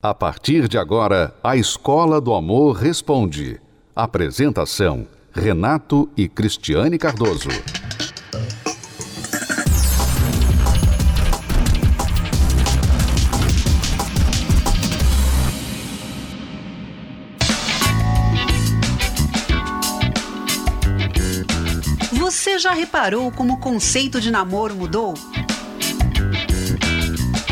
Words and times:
A 0.00 0.14
partir 0.14 0.68
de 0.68 0.78
agora, 0.78 1.34
a 1.42 1.56
Escola 1.56 2.20
do 2.20 2.32
Amor 2.32 2.76
Responde. 2.76 3.60
Apresentação: 3.96 5.08
Renato 5.32 6.08
e 6.16 6.28
Cristiane 6.28 6.96
Cardoso. 6.96 7.48
Você 22.12 22.56
já 22.60 22.72
reparou 22.72 23.32
como 23.32 23.54
o 23.54 23.60
conceito 23.60 24.20
de 24.20 24.30
namoro 24.30 24.76
mudou? 24.76 25.14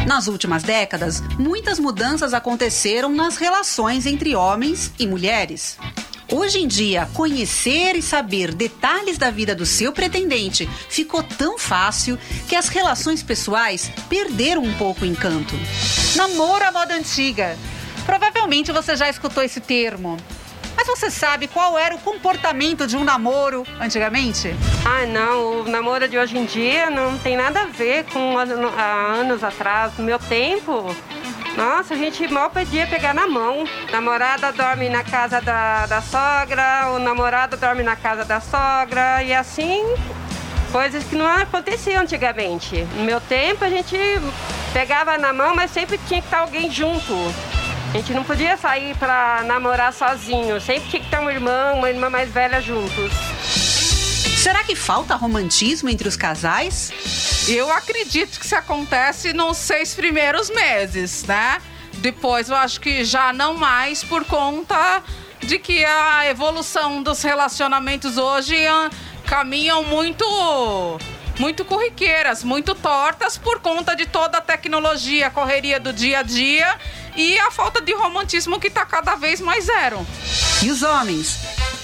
Nas 0.07 0.29
últimas 0.29 0.63
décadas, 0.63 1.21
muitas 1.37 1.81
mudanças 1.81 2.33
aconteceram 2.33 3.09
nas 3.09 3.37
relações 3.37 4.07
entre 4.07 4.37
homens 4.37 4.93
e 5.01 5.07
mulheres. 5.07 5.77
Hoje 6.33 6.61
em 6.61 6.69
dia, 6.69 7.09
conhecer 7.13 7.97
e 7.97 8.03
saber 8.03 8.55
detalhes 8.55 9.19
da 9.19 9.31
vida 9.31 9.53
do 9.53 9.67
seu 9.67 9.93
pretendente 9.93 10.69
ficou 10.89 11.25
tão 11.25 11.59
fácil 11.59 12.17
que 12.49 12.55
as 12.55 12.69
relações 12.69 13.21
pessoais 13.21 13.91
perderam 14.09 14.63
um 14.63 14.75
pouco 14.75 15.05
o 15.05 15.07
encanto. 15.07 15.57
Namoro 16.15 16.65
à 16.65 16.71
moda 16.71 16.95
antiga. 16.95 17.59
Provavelmente 18.05 18.71
você 18.71 18.95
já 18.95 19.11
escutou 19.11 19.43
esse 19.43 19.61
termo. 19.61 20.17
Mas 20.77 20.87
você 20.87 21.11
sabe 21.11 21.49
qual 21.49 21.79
era 21.79 21.95
o 21.95 21.99
comportamento 21.99 22.87
de 22.87 22.97
um 22.97 23.05
namoro 23.05 23.67
antigamente? 23.81 24.55
Ah, 24.85 25.07
não. 25.07 25.63
O 25.63 25.69
namoro 25.69 26.07
de 26.07 26.19
hoje 26.19 26.37
em 26.37 26.45
dia 26.45 26.91
não 26.91 27.17
tem 27.19 27.37
nada 27.37 27.63
a 27.63 27.67
ver 27.67 28.05
com 28.05 28.37
há 28.39 28.83
anos 29.15 29.43
atrás. 29.43 29.93
No 29.97 30.05
meu 30.05 30.19
tempo, 30.19 30.95
nossa, 31.57 31.95
a 31.95 31.97
gente 31.97 32.29
mal 32.29 32.51
podia 32.51 32.87
pegar 32.87 33.15
na 33.15 33.27
mão. 33.27 33.65
Namorada 33.91 34.53
dorme 34.53 34.91
na 34.91 35.03
casa 35.03 35.41
da, 35.41 35.87
da 35.87 36.03
sogra, 36.03 36.93
o 36.95 36.99
namorado 36.99 37.57
dorme 37.57 37.83
na 37.83 37.97
casa 37.97 38.25
da 38.25 38.41
sogra 38.41 39.23
e 39.23 39.33
assim 39.33 39.83
coisas 40.71 41.05
que 41.05 41.17
não 41.17 41.27
aconteciam 41.27 42.03
antigamente. 42.03 42.87
No 42.97 43.05
meu 43.05 43.21
tempo 43.21 43.65
a 43.65 43.71
gente 43.71 43.97
pegava 44.75 45.17
na 45.17 45.33
mão, 45.33 45.55
mas 45.55 45.71
sempre 45.71 45.99
tinha 46.07 46.21
que 46.21 46.27
estar 46.27 46.41
alguém 46.41 46.71
junto. 46.71 47.15
A 47.97 47.99
gente 47.99 48.13
não 48.13 48.25
podia 48.25 48.59
sair 48.59 48.95
para 48.99 49.43
namorar 49.45 49.91
sozinho, 49.91 50.61
sempre 50.61 50.87
tinha 50.91 51.03
que 51.03 51.09
ter 51.09 51.19
um 51.19 51.31
irmão, 51.31 51.79
uma 51.79 51.89
irmã 51.89 52.11
mais 52.11 52.31
velha 52.31 52.61
juntos. 52.61 53.11
Será 54.37 54.63
que 54.63 54.77
falta 54.77 55.17
romantismo 55.17 55.89
entre 55.89 56.07
os 56.07 56.15
casais? 56.15 56.93
Eu 57.49 57.73
acredito 57.73 58.39
que 58.39 58.45
isso 58.45 58.55
acontece 58.55 59.33
nos 59.33 59.57
seis 59.57 59.95
primeiros 59.95 60.51
meses, 60.51 61.25
né? 61.25 61.57
Depois 61.95 62.51
eu 62.51 62.57
acho 62.57 62.83
que 62.83 63.03
já 63.03 63.33
não 63.33 63.55
mais 63.55 64.05
por 64.05 64.27
conta 64.27 65.03
de 65.41 65.59
que 65.59 65.83
a 65.83 66.29
evolução 66.29 67.03
dos 67.03 67.23
relacionamentos 67.23 68.19
hoje 68.19 68.67
ah, 68.67 68.91
caminham 69.25 69.83
muito 69.85 70.99
muito 71.39 71.65
corriqueiras, 71.65 72.45
muito 72.45 72.75
tortas 72.75 73.37
por 73.39 73.61
conta 73.61 73.95
de 73.95 74.07
toda 74.07 74.39
a 74.39 74.41
tecnologia, 74.41 75.27
a 75.27 75.31
correria 75.31 75.79
do 75.79 75.93
dia 75.93 76.21
a 76.21 76.23
dia 76.23 76.79
e 77.17 77.39
a 77.39 77.51
falta 77.51 77.81
de 77.81 77.93
romantismo 77.95 78.61
que 78.61 78.69
está 78.69 78.85
cada 78.85 79.17
vez 79.17 79.41
mais 79.41 79.65
zero. 79.65 80.07
E 80.63 80.71
os 80.71 80.83
homens? 80.83 81.39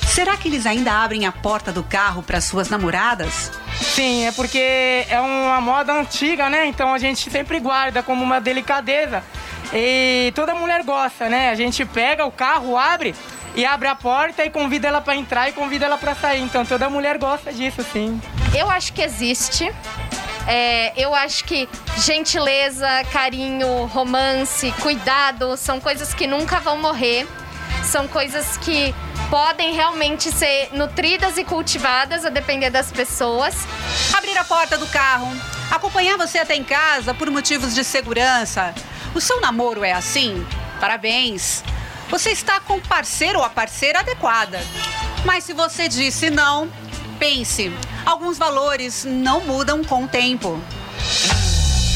Será 0.06 0.36
que 0.36 0.46
eles 0.46 0.66
ainda 0.66 0.92
abrem 0.92 1.24
a 1.24 1.32
porta 1.32 1.72
do 1.72 1.82
carro 1.82 2.22
para 2.22 2.40
suas 2.40 2.68
namoradas? 2.68 3.50
Sim, 3.80 4.26
é 4.26 4.32
porque 4.32 5.06
é 5.08 5.18
uma 5.20 5.60
moda 5.60 5.92
antiga, 5.94 6.50
né? 6.50 6.66
Então 6.66 6.92
a 6.92 6.98
gente 6.98 7.30
sempre 7.30 7.58
guarda 7.58 8.02
como 8.02 8.22
uma 8.22 8.40
delicadeza. 8.40 9.24
E 9.72 10.30
toda 10.34 10.54
mulher 10.54 10.82
gosta, 10.84 11.30
né? 11.30 11.48
A 11.48 11.54
gente 11.54 11.84
pega 11.86 12.26
o 12.26 12.30
carro, 12.30 12.76
abre 12.76 13.14
e 13.54 13.64
abre 13.64 13.88
a 13.88 13.94
porta 13.94 14.44
e 14.44 14.50
convida 14.50 14.88
ela 14.88 15.00
para 15.00 15.16
entrar 15.16 15.48
e 15.48 15.52
convida 15.52 15.86
ela 15.86 15.96
para 15.96 16.14
sair. 16.14 16.42
Então 16.42 16.64
toda 16.64 16.90
mulher 16.90 17.16
gosta 17.16 17.50
disso, 17.52 17.82
sim. 17.90 18.20
Eu 18.54 18.70
acho 18.70 18.92
que 18.92 19.00
existe. 19.00 19.72
É, 20.46 20.92
eu 21.00 21.14
acho 21.14 21.44
que 21.44 21.68
gentileza, 21.98 22.88
carinho, 23.12 23.86
romance, 23.86 24.72
cuidado 24.80 25.56
são 25.56 25.80
coisas 25.80 26.12
que 26.12 26.26
nunca 26.26 26.58
vão 26.60 26.78
morrer. 26.78 27.26
São 27.84 28.06
coisas 28.06 28.56
que 28.56 28.94
podem 29.28 29.74
realmente 29.74 30.30
ser 30.30 30.68
nutridas 30.72 31.36
e 31.36 31.44
cultivadas 31.44 32.24
a 32.24 32.28
depender 32.28 32.70
das 32.70 32.92
pessoas. 32.92 33.54
Abrir 34.16 34.36
a 34.36 34.44
porta 34.44 34.78
do 34.78 34.86
carro, 34.86 35.28
acompanhar 35.70 36.16
você 36.16 36.38
até 36.38 36.54
em 36.54 36.64
casa 36.64 37.12
por 37.14 37.30
motivos 37.30 37.74
de 37.74 37.82
segurança. 37.82 38.74
O 39.14 39.20
seu 39.20 39.40
namoro 39.40 39.84
é 39.84 39.92
assim? 39.92 40.46
Parabéns! 40.80 41.62
Você 42.08 42.30
está 42.30 42.60
com 42.60 42.74
o 42.74 42.82
parceiro 42.82 43.38
ou 43.38 43.44
a 43.44 43.48
parceira 43.48 44.00
adequada. 44.00 44.60
Mas 45.24 45.44
se 45.44 45.52
você 45.52 45.88
disse 45.88 46.28
não, 46.28 46.70
pense, 47.22 47.72
alguns 48.04 48.36
valores 48.36 49.04
não 49.04 49.42
mudam 49.42 49.84
com 49.84 50.02
o 50.02 50.08
tempo. 50.08 50.60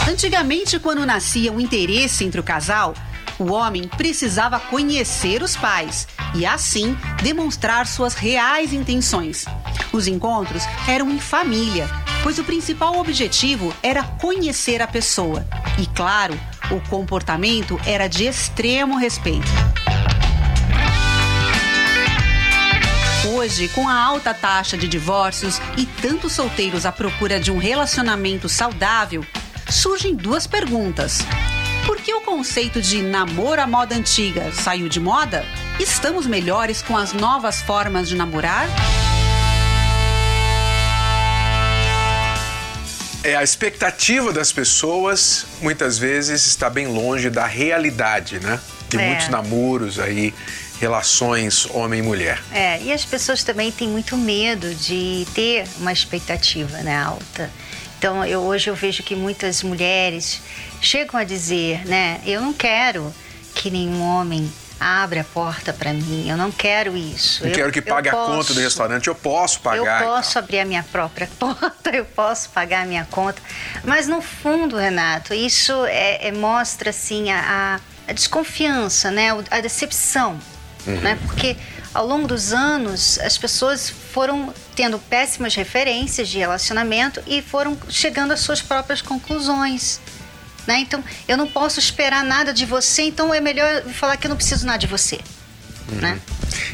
Antigamente, 0.08 0.78
quando 0.78 1.04
nascia 1.04 1.50
um 1.50 1.58
interesse 1.58 2.24
entre 2.24 2.38
o 2.38 2.44
casal, 2.44 2.94
o 3.36 3.50
homem 3.50 3.88
precisava 3.88 4.60
conhecer 4.60 5.42
os 5.42 5.56
pais 5.56 6.06
e, 6.32 6.46
assim, 6.46 6.96
demonstrar 7.24 7.88
suas 7.88 8.14
reais 8.14 8.72
intenções. 8.72 9.46
Os 9.92 10.06
encontros 10.06 10.62
eram 10.86 11.10
em 11.10 11.18
família, 11.18 11.90
pois 12.22 12.38
o 12.38 12.44
principal 12.44 12.96
objetivo 12.96 13.74
era 13.82 14.04
conhecer 14.04 14.80
a 14.80 14.86
pessoa. 14.86 15.44
E, 15.76 15.86
claro, 15.88 16.38
o 16.70 16.80
comportamento 16.88 17.80
era 17.84 18.06
de 18.06 18.26
extremo 18.26 18.96
respeito. 18.96 19.50
Hoje, 23.46 23.68
com 23.68 23.88
a 23.88 23.94
alta 23.94 24.34
taxa 24.34 24.76
de 24.76 24.88
divórcios 24.88 25.60
e 25.78 25.86
tantos 25.86 26.32
solteiros 26.32 26.84
à 26.84 26.90
procura 26.90 27.38
de 27.38 27.52
um 27.52 27.58
relacionamento 27.58 28.48
saudável, 28.48 29.24
surgem 29.70 30.16
duas 30.16 30.48
perguntas. 30.48 31.18
Por 31.86 31.96
que 31.98 32.12
o 32.12 32.22
conceito 32.22 32.82
de 32.82 33.00
namoro 33.02 33.62
à 33.62 33.66
moda 33.66 33.94
antiga 33.94 34.50
saiu 34.52 34.88
de 34.88 34.98
moda? 34.98 35.44
Estamos 35.78 36.26
melhores 36.26 36.82
com 36.82 36.96
as 36.96 37.12
novas 37.12 37.62
formas 37.62 38.08
de 38.08 38.16
namorar? 38.16 38.66
É, 43.22 43.36
a 43.36 43.44
expectativa 43.44 44.32
das 44.32 44.50
pessoas 44.50 45.46
muitas 45.62 45.96
vezes 45.96 46.44
está 46.46 46.68
bem 46.68 46.88
longe 46.88 47.30
da 47.30 47.46
realidade, 47.46 48.40
né? 48.40 48.58
De 48.88 48.98
é. 48.98 49.06
muitos 49.06 49.28
namoros 49.28 50.00
aí 50.00 50.34
relações 50.80 51.66
homem 51.70 52.00
e 52.00 52.02
mulher. 52.02 52.42
É, 52.52 52.80
e 52.82 52.92
as 52.92 53.04
pessoas 53.04 53.42
também 53.42 53.72
têm 53.72 53.88
muito 53.88 54.16
medo 54.16 54.74
de 54.74 55.26
ter 55.34 55.66
uma 55.78 55.92
expectativa 55.92 56.78
né, 56.78 56.96
alta. 56.96 57.50
Então, 57.98 58.24
eu, 58.24 58.40
hoje 58.40 58.68
eu 58.68 58.74
vejo 58.74 59.02
que 59.02 59.14
muitas 59.14 59.62
mulheres 59.62 60.40
chegam 60.80 61.18
a 61.18 61.24
dizer, 61.24 61.86
né, 61.86 62.20
eu 62.26 62.40
não 62.40 62.52
quero 62.52 63.12
que 63.54 63.70
nenhum 63.70 64.02
homem 64.02 64.52
abra 64.78 65.22
a 65.22 65.24
porta 65.24 65.72
para 65.72 65.94
mim, 65.94 66.28
eu 66.28 66.36
não 66.36 66.52
quero 66.52 66.94
isso. 66.94 67.42
Não 67.42 67.48
eu, 67.48 67.54
quero 67.54 67.72
que 67.72 67.80
pague 67.80 68.10
posso, 68.10 68.30
a 68.30 68.36
conta 68.36 68.52
do 68.52 68.60
restaurante, 68.60 69.08
eu 69.08 69.14
posso 69.14 69.60
pagar. 69.60 70.02
Eu 70.02 70.08
posso 70.08 70.38
abrir 70.38 70.60
a 70.60 70.66
minha 70.66 70.82
própria 70.82 71.26
porta, 71.40 71.90
eu 71.90 72.04
posso 72.04 72.50
pagar 72.50 72.82
a 72.82 72.84
minha 72.84 73.06
conta. 73.10 73.40
Mas 73.82 74.06
no 74.06 74.20
fundo, 74.20 74.76
Renato, 74.76 75.32
isso 75.32 75.72
é, 75.86 76.28
é 76.28 76.32
mostra 76.32 76.90
assim 76.90 77.30
a, 77.30 77.80
a 78.06 78.12
desconfiança, 78.12 79.10
né, 79.10 79.30
a 79.50 79.60
decepção 79.62 80.38
uhum. 80.86 81.00
né? 81.00 81.18
Porque 81.26 81.56
ao 81.92 82.06
longo 82.06 82.28
dos 82.28 82.52
anos 82.52 83.18
as 83.20 83.38
pessoas 83.38 83.88
foram 83.88 84.52
tendo 84.74 84.98
péssimas 84.98 85.54
referências 85.54 86.28
de 86.28 86.38
relacionamento 86.38 87.22
e 87.26 87.40
foram 87.40 87.76
chegando 87.88 88.32
às 88.32 88.40
suas 88.40 88.60
próprias 88.60 89.00
conclusões. 89.00 90.00
Né? 90.66 90.80
Então, 90.80 91.02
eu 91.28 91.36
não 91.36 91.46
posso 91.46 91.78
esperar 91.78 92.24
nada 92.24 92.52
de 92.52 92.66
você, 92.66 93.02
então 93.02 93.32
é 93.32 93.40
melhor 93.40 93.82
falar 93.84 94.16
que 94.16 94.26
eu 94.26 94.28
não 94.28 94.36
preciso 94.36 94.66
nada 94.66 94.78
de 94.78 94.86
você. 94.86 95.20
Uhum. 95.90 96.00
Né? 96.00 96.20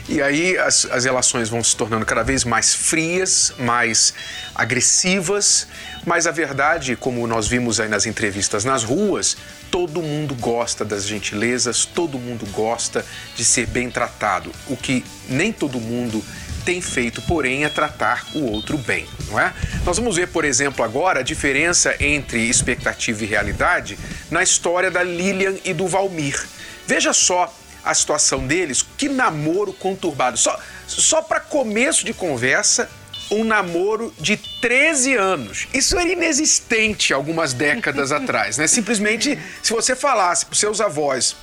E 0.09 0.21
aí 0.21 0.57
as, 0.59 0.87
as 0.87 1.05
relações 1.05 1.49
vão 1.49 1.63
se 1.63 1.77
tornando 1.77 2.05
cada 2.07 2.23
vez 2.23 2.45
mais 2.45 2.75
frias, 2.75 3.53
mais 3.59 4.15
agressivas, 4.55 5.67
mas 6.05 6.27
a 6.27 6.31
verdade, 6.31 6.97
como 6.97 7.27
nós 7.27 7.47
vimos 7.47 7.79
aí 7.79 7.89
nas 7.89 8.07
entrevistas 8.07 8.65
nas 8.65 8.83
ruas, 8.83 9.37
todo 9.71 10.03
mundo 10.03 10.35
gosta 10.35 10.85
das 10.85 11.07
gentilezas, 11.07 11.85
todo 11.85 12.19
mundo 12.19 12.47
gosta 12.53 13.05
de 13.37 13.45
ser 13.45 13.67
bem 13.67 13.91
tratado. 13.91 14.51
O 14.69 14.77
que 14.77 15.05
nem 15.29 15.53
todo 15.53 15.81
mundo 15.81 16.25
tem 16.65 16.81
feito, 16.81 17.21
porém, 17.23 17.65
é 17.65 17.69
tratar 17.69 18.25
o 18.35 18.45
outro 18.45 18.79
bem, 18.79 19.07
não 19.29 19.39
é? 19.39 19.53
Nós 19.85 19.97
vamos 19.97 20.17
ver, 20.17 20.29
por 20.29 20.45
exemplo, 20.45 20.85
agora 20.85 21.21
a 21.21 21.23
diferença 21.23 21.95
entre 22.01 22.49
expectativa 22.49 23.25
e 23.25 23.27
realidade 23.27 23.99
na 24.31 24.43
história 24.43 24.91
da 24.91 25.03
Lilian 25.03 25.55
e 25.65 25.73
do 25.73 25.89
Valmir. 25.89 26.41
Veja 26.87 27.13
só 27.13 27.53
a 27.85 27.95
situação 27.95 28.47
deles, 28.47 28.85
que 28.97 29.09
namoro 29.09 29.73
conturbado. 29.73 30.37
Só, 30.37 30.59
só 30.87 31.21
para 31.21 31.41
começo 31.41 32.05
de 32.05 32.15
conversa, 32.15 32.89
um 33.33 33.45
namoro 33.45 34.13
de 34.19 34.37
13 34.37 35.17
anos. 35.17 35.67
Isso 35.73 35.99
era 35.99 36.09
inexistente 36.09 37.13
algumas 37.13 37.53
décadas 37.53 38.11
atrás, 38.13 38.59
né? 38.59 38.67
Simplesmente, 38.67 39.39
se 39.63 39.73
você 39.73 39.97
falasse 39.97 40.47
para 40.47 40.55
seus 40.55 40.81
avós 40.81 41.35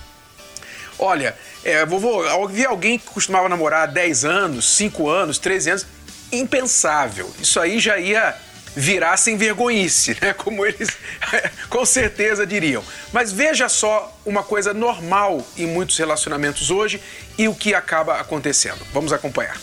Olha, 0.99 1.33
é, 1.63 1.85
vovô, 1.85 2.45
vi 2.49 2.65
alguém 2.65 2.99
que 2.99 3.07
costumava 3.07 3.47
namorar 3.47 3.83
há 3.83 3.85
10 3.85 4.25
anos, 4.25 4.75
5 4.75 5.09
anos, 5.09 5.39
13 5.39 5.69
anos, 5.69 5.85
impensável. 6.29 7.33
Isso 7.39 7.57
aí 7.57 7.79
já 7.79 7.97
ia 7.97 8.35
virar 8.75 9.15
sem 9.15 9.37
vergonhice, 9.37 10.17
né? 10.21 10.33
Como 10.37 10.65
eles 10.65 10.89
com 11.69 11.85
certeza 11.85 12.45
diriam. 12.45 12.83
Mas 13.13 13.31
veja 13.31 13.69
só 13.69 14.13
uma 14.25 14.43
coisa 14.43 14.73
normal 14.73 15.45
em 15.57 15.65
muitos 15.65 15.97
relacionamentos 15.97 16.69
hoje 16.69 17.01
e 17.37 17.47
o 17.47 17.55
que 17.55 17.73
acaba 17.73 18.19
acontecendo. 18.19 18.85
Vamos 18.91 19.13
acompanhar. 19.13 19.57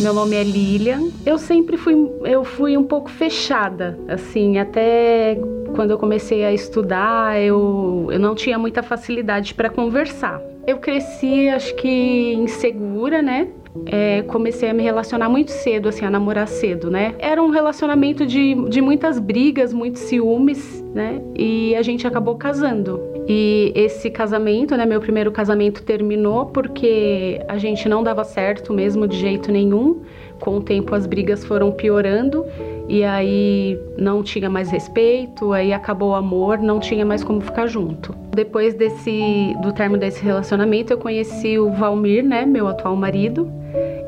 Meu 0.00 0.14
nome 0.14 0.36
é 0.36 0.44
Lilian. 0.44 1.08
Eu 1.26 1.38
sempre 1.38 1.76
fui, 1.76 1.94
eu 2.24 2.44
fui 2.44 2.76
um 2.76 2.84
pouco 2.84 3.10
fechada, 3.10 3.98
assim, 4.06 4.56
até 4.56 5.36
quando 5.74 5.90
eu 5.90 5.98
comecei 5.98 6.44
a 6.44 6.52
estudar, 6.52 7.40
eu, 7.40 8.06
eu 8.10 8.18
não 8.18 8.34
tinha 8.34 8.58
muita 8.58 8.80
facilidade 8.80 9.54
para 9.54 9.68
conversar. 9.68 10.40
Eu 10.66 10.78
cresci, 10.78 11.48
acho 11.48 11.74
que 11.74 12.32
insegura, 12.34 13.20
né? 13.20 13.48
É, 13.86 14.22
comecei 14.22 14.70
a 14.70 14.74
me 14.74 14.82
relacionar 14.82 15.28
muito 15.28 15.50
cedo, 15.50 15.88
assim, 15.88 16.04
a 16.04 16.10
namorar 16.10 16.46
cedo, 16.46 16.90
né? 16.90 17.14
Era 17.18 17.42
um 17.42 17.50
relacionamento 17.50 18.24
de, 18.24 18.54
de 18.68 18.80
muitas 18.80 19.18
brigas, 19.18 19.72
muitos 19.72 20.02
ciúmes, 20.02 20.84
né? 20.94 21.20
E 21.36 21.74
a 21.74 21.82
gente 21.82 22.06
acabou 22.06 22.36
casando. 22.36 23.00
E 23.30 23.72
esse 23.74 24.08
casamento, 24.10 24.74
né, 24.74 24.86
meu 24.86 25.00
primeiro 25.00 25.30
casamento 25.30 25.82
terminou 25.82 26.46
porque 26.46 27.38
a 27.46 27.58
gente 27.58 27.86
não 27.86 28.02
dava 28.02 28.24
certo 28.24 28.72
mesmo 28.72 29.06
de 29.06 29.18
jeito 29.18 29.52
nenhum. 29.52 30.00
Com 30.40 30.56
o 30.56 30.60
tempo 30.62 30.94
as 30.94 31.04
brigas 31.04 31.44
foram 31.44 31.70
piorando 31.70 32.46
e 32.88 33.04
aí 33.04 33.78
não 33.98 34.22
tinha 34.22 34.48
mais 34.48 34.70
respeito, 34.70 35.52
aí 35.52 35.74
acabou 35.74 36.12
o 36.12 36.14
amor, 36.14 36.58
não 36.58 36.80
tinha 36.80 37.04
mais 37.04 37.22
como 37.22 37.42
ficar 37.42 37.66
junto. 37.66 38.14
Depois 38.34 38.72
desse 38.72 39.54
do 39.60 39.72
término 39.72 40.00
desse 40.00 40.24
relacionamento, 40.24 40.92
eu 40.92 40.98
conheci 40.98 41.58
o 41.58 41.70
Valmir, 41.70 42.24
né, 42.24 42.46
meu 42.46 42.66
atual 42.66 42.96
marido, 42.96 43.50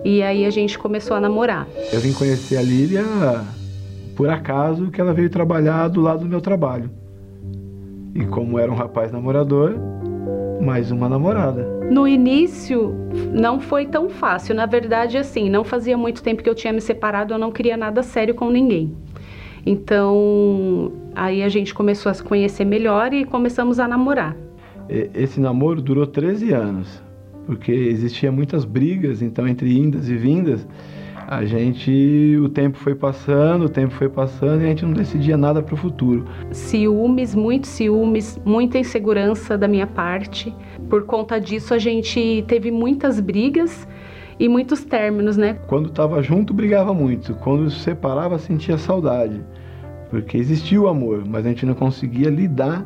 e 0.02 0.22
aí 0.22 0.46
a 0.46 0.50
gente 0.50 0.78
começou 0.78 1.14
a 1.14 1.20
namorar. 1.20 1.68
Eu 1.92 2.00
vim 2.00 2.12
conhecer 2.12 2.56
a 2.56 2.62
Lília 2.62 3.04
por 4.16 4.30
acaso 4.30 4.90
que 4.90 5.00
ela 5.00 5.12
veio 5.12 5.28
trabalhar 5.28 5.88
do 5.88 6.00
lado 6.00 6.20
do 6.20 6.26
meu 6.26 6.40
trabalho. 6.40 6.88
E 8.14 8.24
como 8.26 8.58
era 8.58 8.70
um 8.70 8.74
rapaz 8.74 9.12
namorador, 9.12 9.74
mais 10.60 10.90
uma 10.90 11.08
namorada. 11.08 11.64
No 11.90 12.06
início 12.06 12.94
não 13.32 13.60
foi 13.60 13.86
tão 13.86 14.08
fácil. 14.08 14.54
Na 14.54 14.66
verdade, 14.66 15.16
assim, 15.16 15.48
não 15.48 15.64
fazia 15.64 15.96
muito 15.96 16.22
tempo 16.22 16.42
que 16.42 16.48
eu 16.48 16.54
tinha 16.54 16.72
me 16.72 16.80
separado, 16.80 17.34
eu 17.34 17.38
não 17.38 17.50
queria 17.50 17.76
nada 17.76 18.02
sério 18.02 18.34
com 18.34 18.50
ninguém. 18.50 18.94
Então, 19.64 20.92
aí 21.14 21.42
a 21.42 21.48
gente 21.48 21.74
começou 21.74 22.10
a 22.10 22.14
se 22.14 22.22
conhecer 22.22 22.64
melhor 22.64 23.12
e 23.12 23.24
começamos 23.24 23.78
a 23.78 23.86
namorar. 23.86 24.36
Esse 24.88 25.40
namoro 25.40 25.80
durou 25.80 26.06
13 26.06 26.52
anos, 26.52 27.02
porque 27.46 27.70
existia 27.70 28.32
muitas 28.32 28.64
brigas, 28.64 29.22
então 29.22 29.46
entre 29.46 29.76
indas 29.78 30.08
e 30.08 30.16
vindas, 30.16 30.66
a 31.30 31.44
gente, 31.44 32.36
o 32.42 32.48
tempo 32.48 32.76
foi 32.76 32.92
passando, 32.92 33.66
o 33.66 33.68
tempo 33.68 33.94
foi 33.94 34.08
passando 34.08 34.62
e 34.62 34.64
a 34.64 34.68
gente 34.68 34.84
não 34.84 34.92
decidia 34.92 35.36
nada 35.36 35.62
para 35.62 35.74
o 35.74 35.76
futuro. 35.76 36.24
Ciúmes, 36.50 37.36
muitos 37.36 37.70
ciúmes, 37.70 38.40
muita 38.44 38.78
insegurança 38.78 39.56
da 39.56 39.68
minha 39.68 39.86
parte. 39.86 40.52
Por 40.88 41.04
conta 41.04 41.40
disso, 41.40 41.72
a 41.72 41.78
gente 41.78 42.44
teve 42.48 42.72
muitas 42.72 43.20
brigas 43.20 43.86
e 44.40 44.48
muitos 44.48 44.84
términos, 44.84 45.36
né? 45.36 45.56
Quando 45.68 45.88
estava 45.88 46.20
junto, 46.20 46.52
brigava 46.52 46.92
muito. 46.92 47.32
Quando 47.34 47.70
se 47.70 47.78
separava, 47.78 48.36
sentia 48.36 48.76
saudade. 48.76 49.40
Porque 50.10 50.36
existia 50.36 50.80
o 50.80 50.88
amor, 50.88 51.22
mas 51.24 51.46
a 51.46 51.48
gente 51.50 51.64
não 51.64 51.74
conseguia 51.74 52.28
lidar 52.28 52.84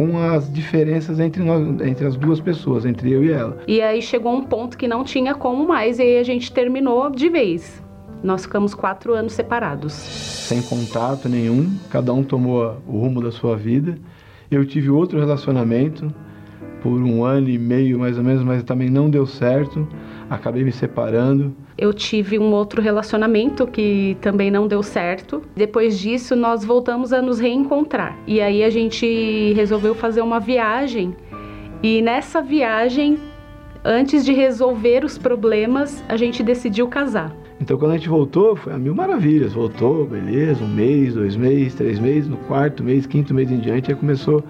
com 0.00 0.16
as 0.16 0.50
diferenças 0.50 1.20
entre, 1.20 1.44
nós, 1.44 1.62
entre 1.82 2.06
as 2.06 2.16
duas 2.16 2.40
pessoas, 2.40 2.86
entre 2.86 3.12
eu 3.12 3.22
e 3.22 3.30
ela. 3.30 3.58
E 3.68 3.82
aí 3.82 4.00
chegou 4.00 4.32
um 4.32 4.42
ponto 4.42 4.78
que 4.78 4.88
não 4.88 5.04
tinha 5.04 5.34
como 5.34 5.68
mais 5.68 5.98
e 5.98 6.02
aí 6.02 6.18
a 6.18 6.22
gente 6.22 6.50
terminou 6.50 7.10
de 7.10 7.28
vez. 7.28 7.82
Nós 8.22 8.46
ficamos 8.46 8.72
quatro 8.74 9.12
anos 9.12 9.34
separados. 9.34 9.92
Sem 9.92 10.62
contato 10.62 11.28
nenhum, 11.28 11.76
cada 11.90 12.14
um 12.14 12.22
tomou 12.22 12.78
o 12.88 12.98
rumo 12.98 13.20
da 13.20 13.30
sua 13.30 13.58
vida. 13.58 13.98
Eu 14.50 14.64
tive 14.64 14.88
outro 14.88 15.18
relacionamento 15.18 16.10
por 16.82 16.98
um 17.02 17.22
ano 17.22 17.50
e 17.50 17.58
meio 17.58 17.98
mais 17.98 18.16
ou 18.16 18.24
menos, 18.24 18.42
mas 18.42 18.62
também 18.62 18.88
não 18.88 19.10
deu 19.10 19.26
certo. 19.26 19.86
Acabei 20.30 20.64
me 20.64 20.72
separando. 20.72 21.54
Eu 21.80 21.94
tive 21.94 22.38
um 22.38 22.52
outro 22.52 22.82
relacionamento 22.82 23.66
que 23.66 24.14
também 24.20 24.50
não 24.50 24.68
deu 24.68 24.82
certo. 24.82 25.40
Depois 25.56 25.98
disso, 25.98 26.36
nós 26.36 26.62
voltamos 26.62 27.10
a 27.10 27.22
nos 27.22 27.40
reencontrar. 27.40 28.18
E 28.26 28.38
aí 28.38 28.62
a 28.62 28.68
gente 28.68 29.54
resolveu 29.54 29.94
fazer 29.94 30.20
uma 30.20 30.38
viagem. 30.38 31.16
E 31.82 32.02
nessa 32.02 32.42
viagem, 32.42 33.16
antes 33.82 34.26
de 34.26 34.34
resolver 34.34 35.06
os 35.06 35.16
problemas, 35.16 36.04
a 36.06 36.18
gente 36.18 36.42
decidiu 36.42 36.86
casar. 36.86 37.34
Então 37.58 37.78
quando 37.78 37.92
a 37.92 37.96
gente 37.96 38.10
voltou, 38.10 38.54
foi 38.54 38.74
a 38.74 38.78
mil 38.78 38.94
maravilhas. 38.94 39.54
Voltou, 39.54 40.04
beleza, 40.04 40.62
um 40.62 40.68
mês, 40.68 41.14
dois 41.14 41.34
meses, 41.34 41.74
três 41.74 41.98
meses, 41.98 42.28
no 42.28 42.36
quarto 42.36 42.84
mês, 42.84 43.06
quinto 43.06 43.32
mês 43.32 43.50
em 43.50 43.58
diante, 43.58 43.90
aí 43.90 43.96
começou 43.96 44.44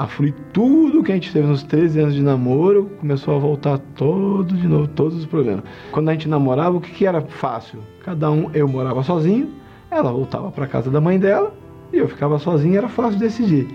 a 0.00 0.08
tudo 0.50 1.02
que 1.02 1.12
a 1.12 1.14
gente 1.14 1.30
teve 1.30 1.46
nos 1.46 1.62
13 1.62 2.00
anos 2.00 2.14
de 2.14 2.22
namoro, 2.22 2.90
começou 2.98 3.36
a 3.36 3.38
voltar 3.38 3.76
todo 3.94 4.54
de 4.54 4.66
novo, 4.66 4.88
todos 4.88 5.18
os 5.18 5.26
problemas. 5.26 5.62
Quando 5.92 6.08
a 6.08 6.12
gente 6.12 6.26
namorava, 6.26 6.78
o 6.78 6.80
que, 6.80 6.90
que 6.90 7.04
era 7.04 7.20
fácil? 7.20 7.80
Cada 8.02 8.30
um, 8.30 8.50
eu 8.54 8.66
morava 8.66 9.02
sozinho, 9.02 9.50
ela 9.90 10.10
voltava 10.10 10.50
para 10.50 10.66
casa 10.66 10.90
da 10.90 11.02
mãe 11.02 11.18
dela 11.18 11.52
e 11.92 11.98
eu 11.98 12.08
ficava 12.08 12.38
sozinho, 12.38 12.78
era 12.78 12.88
fácil 12.88 13.20
decidir. 13.20 13.68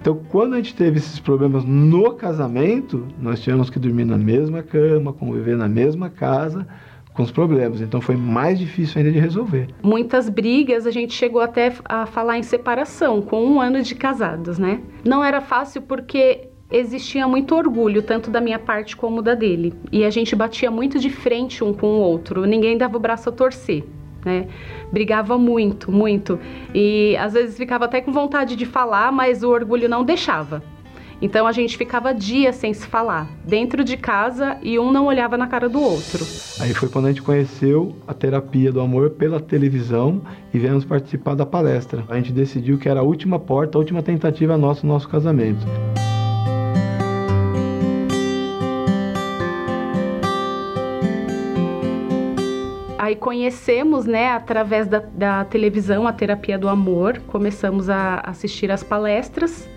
Então, 0.00 0.18
quando 0.30 0.54
a 0.54 0.56
gente 0.56 0.74
teve 0.74 0.98
esses 0.98 1.20
problemas 1.20 1.64
no 1.64 2.12
casamento, 2.14 3.06
nós 3.20 3.40
tivemos 3.40 3.70
que 3.70 3.78
dormir 3.78 4.04
na 4.04 4.18
mesma 4.18 4.64
cama, 4.64 5.12
conviver 5.12 5.56
na 5.56 5.68
mesma 5.68 6.10
casa, 6.10 6.66
com 7.14 7.22
os 7.22 7.30
problemas. 7.30 7.80
Então 7.80 8.00
foi 8.00 8.16
mais 8.16 8.58
difícil 8.58 8.98
ainda 8.98 9.12
de 9.12 9.18
resolver. 9.18 9.68
Muitas 9.82 10.28
brigas, 10.28 10.86
a 10.86 10.90
gente 10.90 11.12
chegou 11.12 11.40
até 11.40 11.72
a 11.84 12.06
falar 12.06 12.38
em 12.38 12.42
separação, 12.42 13.20
com 13.20 13.44
um 13.44 13.60
ano 13.60 13.82
de 13.82 13.94
casados, 13.94 14.58
né? 14.58 14.80
Não 15.04 15.22
era 15.22 15.40
fácil 15.40 15.82
porque 15.82 16.48
existia 16.70 17.28
muito 17.28 17.54
orgulho, 17.54 18.02
tanto 18.02 18.30
da 18.30 18.40
minha 18.40 18.58
parte 18.58 18.96
como 18.96 19.20
da 19.20 19.34
dele. 19.34 19.74
E 19.92 20.04
a 20.04 20.10
gente 20.10 20.34
batia 20.34 20.70
muito 20.70 20.98
de 20.98 21.10
frente 21.10 21.62
um 21.62 21.72
com 21.72 21.86
o 21.86 22.00
outro, 22.00 22.46
ninguém 22.46 22.78
dava 22.78 22.96
o 22.96 23.00
braço 23.00 23.28
a 23.28 23.32
torcer. 23.32 23.84
Né? 24.24 24.46
Brigava 24.90 25.36
muito, 25.36 25.90
muito. 25.90 26.38
E 26.72 27.16
às 27.16 27.32
vezes 27.32 27.56
ficava 27.56 27.86
até 27.86 28.00
com 28.00 28.12
vontade 28.12 28.54
de 28.54 28.64
falar, 28.64 29.10
mas 29.10 29.42
o 29.42 29.50
orgulho 29.50 29.88
não 29.88 30.04
deixava. 30.04 30.62
Então 31.22 31.46
a 31.46 31.52
gente 31.52 31.78
ficava 31.78 32.12
dias 32.12 32.56
sem 32.56 32.74
se 32.74 32.84
falar, 32.84 33.28
dentro 33.44 33.84
de 33.84 33.96
casa 33.96 34.58
e 34.60 34.76
um 34.76 34.90
não 34.90 35.06
olhava 35.06 35.38
na 35.38 35.46
cara 35.46 35.68
do 35.68 35.80
outro. 35.80 36.26
Aí 36.60 36.74
foi 36.74 36.88
quando 36.88 37.06
a 37.06 37.08
gente 37.10 37.22
conheceu 37.22 37.94
a 38.08 38.12
terapia 38.12 38.72
do 38.72 38.80
amor 38.80 39.10
pela 39.10 39.38
televisão 39.38 40.20
e 40.52 40.58
viemos 40.58 40.84
participar 40.84 41.36
da 41.36 41.46
palestra. 41.46 42.04
A 42.08 42.16
gente 42.16 42.32
decidiu 42.32 42.76
que 42.76 42.88
era 42.88 42.98
a 42.98 43.04
última 43.04 43.38
porta, 43.38 43.78
a 43.78 43.80
última 43.80 44.02
tentativa 44.02 44.58
nossa 44.58 44.84
no 44.84 44.92
nosso 44.92 45.08
casamento. 45.08 45.64
aí 52.98 53.16
conhecemos, 53.16 54.06
né, 54.06 54.30
através 54.30 54.86
da, 54.86 55.00
da, 55.00 55.44
televisão, 55.44 56.06
a 56.06 56.12
terapia 56.12 56.56
do 56.56 56.68
amor, 56.68 57.18
começamos 57.26 57.90
a 57.90 58.20
assistir 58.24 58.70
as 58.70 58.82
palestras 58.82 59.68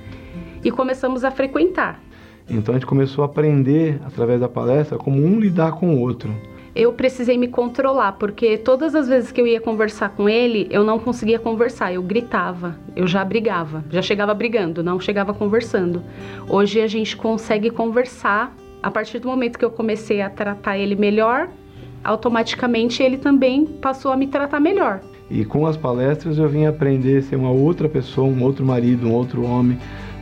e 0.65 0.71
começamos 0.71 1.23
a 1.23 1.29
frequentar. 1.29 2.01
Então 2.49 2.73
a 2.73 2.77
gente 2.77 2.87
começou 2.87 3.23
a 3.23 3.27
aprender 3.27 4.01
através 4.03 4.39
da 4.39 4.49
palestra 4.49 4.97
como 4.97 5.23
um 5.23 5.39
lidar 5.39 5.73
com 5.73 5.95
o 5.95 5.99
outro. 5.99 6.35
Eu 6.75 6.91
precisei 6.91 7.37
me 7.37 7.47
controlar, 7.47 8.13
porque 8.13 8.57
todas 8.57 8.95
as 8.95 9.07
vezes 9.07 9.31
que 9.31 9.39
eu 9.39 9.47
ia 9.47 9.61
conversar 9.61 10.09
com 10.09 10.27
ele, 10.27 10.67
eu 10.69 10.83
não 10.83 10.99
conseguia 10.99 11.39
conversar, 11.39 11.93
eu 11.93 12.03
gritava, 12.03 12.75
eu 12.95 13.07
já 13.07 13.23
brigava, 13.23 13.85
já 13.89 14.01
chegava 14.01 14.33
brigando, 14.33 14.83
não 14.83 14.99
chegava 14.99 15.33
conversando. 15.33 16.03
Hoje 16.49 16.81
a 16.81 16.87
gente 16.87 17.15
consegue 17.15 17.69
conversar 17.69 18.53
a 18.83 18.91
partir 18.91 19.19
do 19.19 19.29
momento 19.29 19.57
que 19.57 19.63
eu 19.63 19.71
comecei 19.71 20.21
a 20.21 20.29
tratar 20.29 20.77
ele 20.77 20.95
melhor, 20.95 21.49
automaticamente 22.03 23.01
ele 23.01 23.17
também 23.17 23.65
passou 23.65 24.11
a 24.11 24.17
me 24.17 24.27
tratar 24.27 24.59
melhor. 24.59 24.99
E 25.31 25.43
com 25.45 25.65
as 25.65 25.77
palestras 25.77 26.37
eu 26.37 26.47
vim 26.47 26.65
aprender 26.65 27.17
a 27.17 27.21
ser 27.21 27.35
uma 27.35 27.49
outra 27.49 27.89
pessoa, 27.89 28.27
um 28.27 28.43
outro 28.43 28.65
marido, 28.65 29.07
um 29.07 29.13
outro 29.13 29.43
homem, 29.43 29.79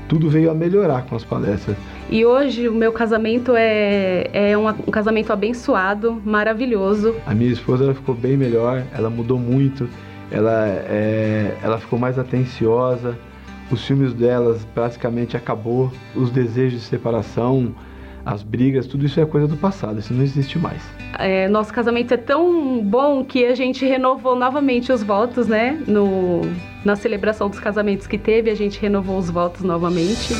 tudo 0.07 0.29
veio 0.29 0.51
a 0.51 0.53
melhorar 0.53 1.05
com 1.05 1.15
as 1.15 1.24
palestras. 1.24 1.77
E 2.10 2.25
hoje 2.25 2.67
o 2.67 2.74
meu 2.74 2.91
casamento 2.91 3.53
é, 3.55 4.29
é 4.33 4.57
um, 4.57 4.67
um 4.67 4.91
casamento 4.91 5.31
abençoado, 5.31 6.22
maravilhoso. 6.25 7.15
A 7.25 7.33
minha 7.33 7.51
esposa 7.51 7.86
ela 7.86 7.93
ficou 7.93 8.13
bem 8.13 8.38
melhor, 8.38 8.83
ela 8.93 9.10
mudou 9.10 9.39
muito, 9.39 9.88
ela, 10.31 10.67
é, 10.67 11.55
ela 11.63 11.77
ficou 11.77 11.98
mais 11.98 12.19
atenciosa, 12.19 13.17
os 13.72 13.83
filmes 13.86 14.13
delas 14.13 14.65
praticamente 14.74 15.36
acabou, 15.38 15.91
os 16.15 16.29
desejos 16.29 16.81
de 16.81 16.88
separação, 16.88 17.74
as 18.25 18.41
brigas, 18.41 18.85
tudo 18.85 19.05
isso 19.05 19.19
é 19.19 19.25
coisa 19.25 19.47
do 19.47 19.57
passado, 19.57 19.99
isso 19.99 20.13
não 20.13 20.23
existe 20.23 20.57
mais. 20.57 20.81
É, 21.19 21.47
nosso 21.49 21.73
casamento 21.73 22.13
é 22.13 22.17
tão 22.17 22.81
bom 22.83 23.23
que 23.23 23.45
a 23.45 23.55
gente 23.55 23.85
renovou 23.85 24.35
novamente 24.35 24.91
os 24.91 25.03
votos, 25.03 25.47
né? 25.47 25.81
No, 25.87 26.41
na 26.85 26.95
celebração 26.95 27.49
dos 27.49 27.59
casamentos 27.59 28.07
que 28.07 28.17
teve, 28.17 28.49
a 28.49 28.55
gente 28.55 28.79
renovou 28.79 29.17
os 29.17 29.29
votos 29.29 29.61
novamente. 29.61 30.33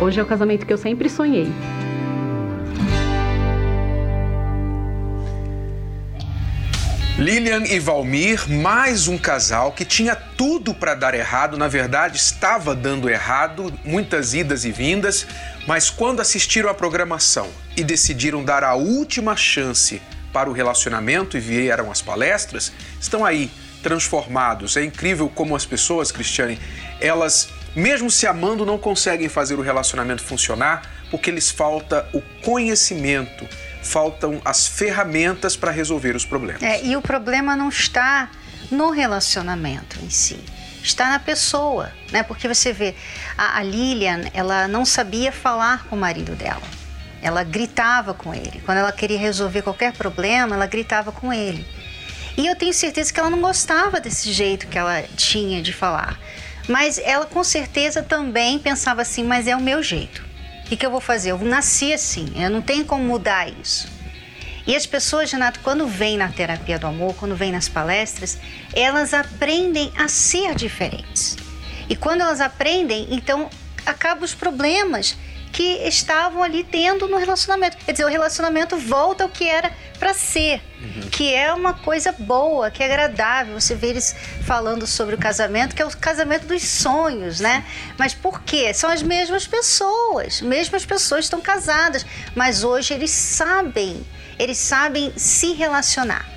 Hoje 0.00 0.20
é 0.20 0.22
o 0.22 0.26
casamento 0.26 0.66
que 0.66 0.72
eu 0.72 0.78
sempre 0.78 1.08
sonhei. 1.08 1.46
Lilian 7.16 7.62
e 7.62 7.78
Valmir, 7.78 8.50
mais 8.50 9.06
um 9.06 9.16
casal 9.16 9.70
que 9.70 9.84
tinha 9.84 10.16
tudo 10.16 10.74
para 10.74 10.96
dar 10.96 11.14
errado, 11.14 11.56
na 11.56 11.68
verdade 11.68 12.16
estava 12.16 12.74
dando 12.74 13.08
errado, 13.08 13.72
muitas 13.84 14.34
idas 14.34 14.64
e 14.64 14.72
vindas, 14.72 15.24
mas 15.64 15.88
quando 15.88 16.18
assistiram 16.18 16.68
à 16.68 16.74
programação 16.74 17.48
e 17.76 17.84
decidiram 17.84 18.42
dar 18.42 18.64
a 18.64 18.74
última 18.74 19.36
chance 19.36 20.02
para 20.32 20.50
o 20.50 20.52
relacionamento 20.52 21.36
e 21.36 21.40
vieram 21.40 21.88
às 21.88 22.02
palestras, 22.02 22.72
estão 23.00 23.24
aí 23.24 23.48
transformados. 23.80 24.76
É 24.76 24.82
incrível 24.82 25.28
como 25.28 25.54
as 25.54 25.64
pessoas, 25.64 26.10
Cristiane, 26.10 26.58
elas, 27.00 27.48
mesmo 27.76 28.10
se 28.10 28.26
amando, 28.26 28.66
não 28.66 28.76
conseguem 28.76 29.28
fazer 29.28 29.54
o 29.54 29.62
relacionamento 29.62 30.20
funcionar 30.20 30.82
porque 31.12 31.30
lhes 31.30 31.48
falta 31.48 32.08
o 32.12 32.20
conhecimento 32.42 33.46
faltam 33.84 34.40
as 34.44 34.66
ferramentas 34.66 35.56
para 35.56 35.70
resolver 35.70 36.16
os 36.16 36.24
problemas. 36.24 36.62
É, 36.62 36.84
e 36.84 36.96
o 36.96 37.02
problema 37.02 37.54
não 37.54 37.68
está 37.68 38.30
no 38.70 38.90
relacionamento 38.90 39.98
em 40.02 40.10
si, 40.10 40.40
está 40.82 41.10
na 41.10 41.18
pessoa, 41.18 41.92
né? 42.10 42.22
Porque 42.22 42.48
você 42.48 42.72
vê, 42.72 42.94
a, 43.36 43.58
a 43.58 43.62
Lilian, 43.62 44.22
ela 44.32 44.66
não 44.66 44.84
sabia 44.84 45.30
falar 45.30 45.84
com 45.84 45.96
o 45.96 45.98
marido 45.98 46.32
dela. 46.32 46.62
Ela 47.22 47.42
gritava 47.42 48.12
com 48.12 48.34
ele. 48.34 48.60
Quando 48.66 48.78
ela 48.78 48.92
queria 48.92 49.18
resolver 49.18 49.62
qualquer 49.62 49.92
problema, 49.92 50.56
ela 50.56 50.66
gritava 50.66 51.12
com 51.12 51.32
ele. 51.32 51.66
E 52.36 52.46
eu 52.46 52.56
tenho 52.56 52.74
certeza 52.74 53.12
que 53.12 53.20
ela 53.20 53.30
não 53.30 53.40
gostava 53.40 54.00
desse 54.00 54.32
jeito 54.32 54.66
que 54.66 54.76
ela 54.76 55.02
tinha 55.16 55.62
de 55.62 55.72
falar. 55.72 56.18
Mas 56.68 56.98
ela 56.98 57.26
com 57.26 57.44
certeza 57.44 58.02
também 58.02 58.58
pensava 58.58 59.02
assim, 59.02 59.22
mas 59.22 59.46
é 59.46 59.54
o 59.54 59.60
meu 59.60 59.82
jeito. 59.82 60.23
O 60.64 60.66
que, 60.66 60.76
que 60.76 60.86
eu 60.86 60.90
vou 60.90 61.00
fazer? 61.00 61.32
Eu 61.32 61.38
nasci 61.38 61.92
assim, 61.92 62.32
eu 62.36 62.48
não 62.48 62.62
tenho 62.62 62.86
como 62.86 63.04
mudar 63.04 63.48
isso. 63.48 63.86
E 64.66 64.74
as 64.74 64.86
pessoas, 64.86 65.30
Renato, 65.30 65.60
quando 65.60 65.86
vêm 65.86 66.16
na 66.16 66.30
terapia 66.30 66.78
do 66.78 66.86
amor, 66.86 67.14
quando 67.16 67.36
vêm 67.36 67.52
nas 67.52 67.68
palestras, 67.68 68.38
elas 68.72 69.12
aprendem 69.12 69.92
a 69.96 70.08
ser 70.08 70.54
diferentes. 70.54 71.36
E 71.86 71.94
quando 71.94 72.22
elas 72.22 72.40
aprendem, 72.40 73.06
então 73.10 73.50
acabam 73.84 74.24
os 74.24 74.34
problemas 74.34 75.18
que 75.54 75.86
estavam 75.86 76.42
ali 76.42 76.64
tendo 76.64 77.06
no 77.06 77.16
relacionamento. 77.16 77.76
Quer 77.76 77.92
dizer, 77.92 78.04
o 78.04 78.08
relacionamento 78.08 78.76
volta 78.76 79.22
ao 79.22 79.30
que 79.30 79.48
era 79.48 79.72
para 80.00 80.12
ser, 80.12 80.60
uhum. 80.80 81.08
que 81.12 81.32
é 81.32 81.54
uma 81.54 81.72
coisa 81.72 82.10
boa, 82.10 82.72
que 82.72 82.82
é 82.82 82.86
agradável. 82.86 83.58
Você 83.58 83.76
vê 83.76 83.90
eles 83.90 84.16
falando 84.44 84.84
sobre 84.84 85.14
o 85.14 85.18
casamento, 85.18 85.76
que 85.76 85.80
é 85.80 85.86
o 85.86 85.96
casamento 85.96 86.48
dos 86.48 86.60
sonhos, 86.64 87.38
né? 87.38 87.64
Mas 87.96 88.12
por 88.12 88.42
quê? 88.42 88.74
São 88.74 88.90
as 88.90 89.00
mesmas 89.00 89.46
pessoas, 89.46 90.40
mesmas 90.40 90.84
pessoas 90.84 91.26
estão 91.26 91.40
casadas, 91.40 92.04
mas 92.34 92.64
hoje 92.64 92.92
eles 92.92 93.12
sabem, 93.12 94.04
eles 94.36 94.58
sabem 94.58 95.12
se 95.16 95.52
relacionar. 95.52 96.28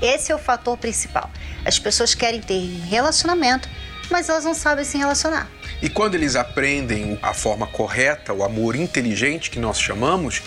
Esse 0.00 0.30
é 0.30 0.34
o 0.36 0.38
fator 0.38 0.78
principal. 0.78 1.28
As 1.64 1.80
pessoas 1.80 2.14
querem 2.14 2.40
ter 2.40 2.60
relacionamento, 2.88 3.68
mas 4.08 4.28
elas 4.28 4.44
não 4.44 4.54
sabem 4.54 4.84
se 4.84 4.96
relacionar. 4.96 5.50
E 5.82 5.88
quando 5.90 6.14
eles 6.14 6.36
aprendem 6.36 7.18
a 7.20 7.34
forma 7.34 7.66
correta, 7.66 8.32
o 8.32 8.44
amor 8.44 8.76
inteligente 8.76 9.50
que 9.50 9.58
nós 9.58 9.80
chamamos, 9.80 10.40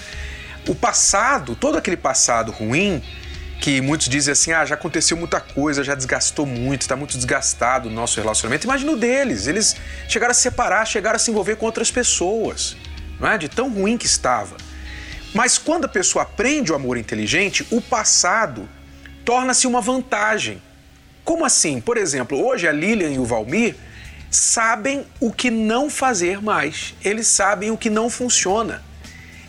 o 0.65 0.73
passado, 0.73 1.57
todo 1.57 1.77
aquele 1.77 1.97
passado 1.97 2.53
ruim, 2.53 3.03
que 3.59 3.81
muitos 3.81 4.07
dizem 4.07 4.31
assim: 4.31 4.53
ah, 4.53 4.63
já 4.63 4.75
aconteceu 4.75 5.17
muita 5.17 5.41
coisa, 5.41 5.83
já 5.83 5.93
desgastou 5.93 6.45
muito, 6.45 6.83
está 6.83 6.95
muito 6.95 7.17
desgastado 7.17 7.89
o 7.89 7.91
nosso 7.91 8.19
relacionamento. 8.19 8.65
Imagina 8.65 8.93
o 8.93 8.95
deles, 8.95 9.45
eles 9.45 9.75
chegaram 10.07 10.31
a 10.31 10.33
se 10.33 10.41
separar, 10.41 10.85
chegaram 10.85 11.17
a 11.17 11.19
se 11.19 11.29
envolver 11.31 11.57
com 11.57 11.65
outras 11.65 11.91
pessoas, 11.91 12.77
não 13.19 13.29
é? 13.29 13.37
De 13.37 13.49
tão 13.49 13.69
ruim 13.69 13.97
que 13.97 14.05
estava. 14.05 14.55
Mas 15.33 15.57
quando 15.57 15.83
a 15.83 15.89
pessoa 15.89 16.23
aprende 16.23 16.71
o 16.71 16.75
amor 16.75 16.95
inteligente, 16.95 17.67
o 17.71 17.81
passado 17.81 18.69
torna-se 19.25 19.67
uma 19.67 19.81
vantagem. 19.81 20.61
Como 21.25 21.43
assim? 21.43 21.81
Por 21.81 21.97
exemplo, 21.97 22.41
hoje 22.41 22.69
a 22.69 22.71
Lilian 22.71 23.09
e 23.09 23.19
o 23.19 23.25
Valmir 23.25 23.75
sabem 24.35 25.05
o 25.19 25.31
que 25.31 25.49
não 25.49 25.89
fazer 25.89 26.41
mais. 26.41 26.93
Eles 27.03 27.27
sabem 27.27 27.71
o 27.71 27.77
que 27.77 27.89
não 27.89 28.09
funciona. 28.09 28.83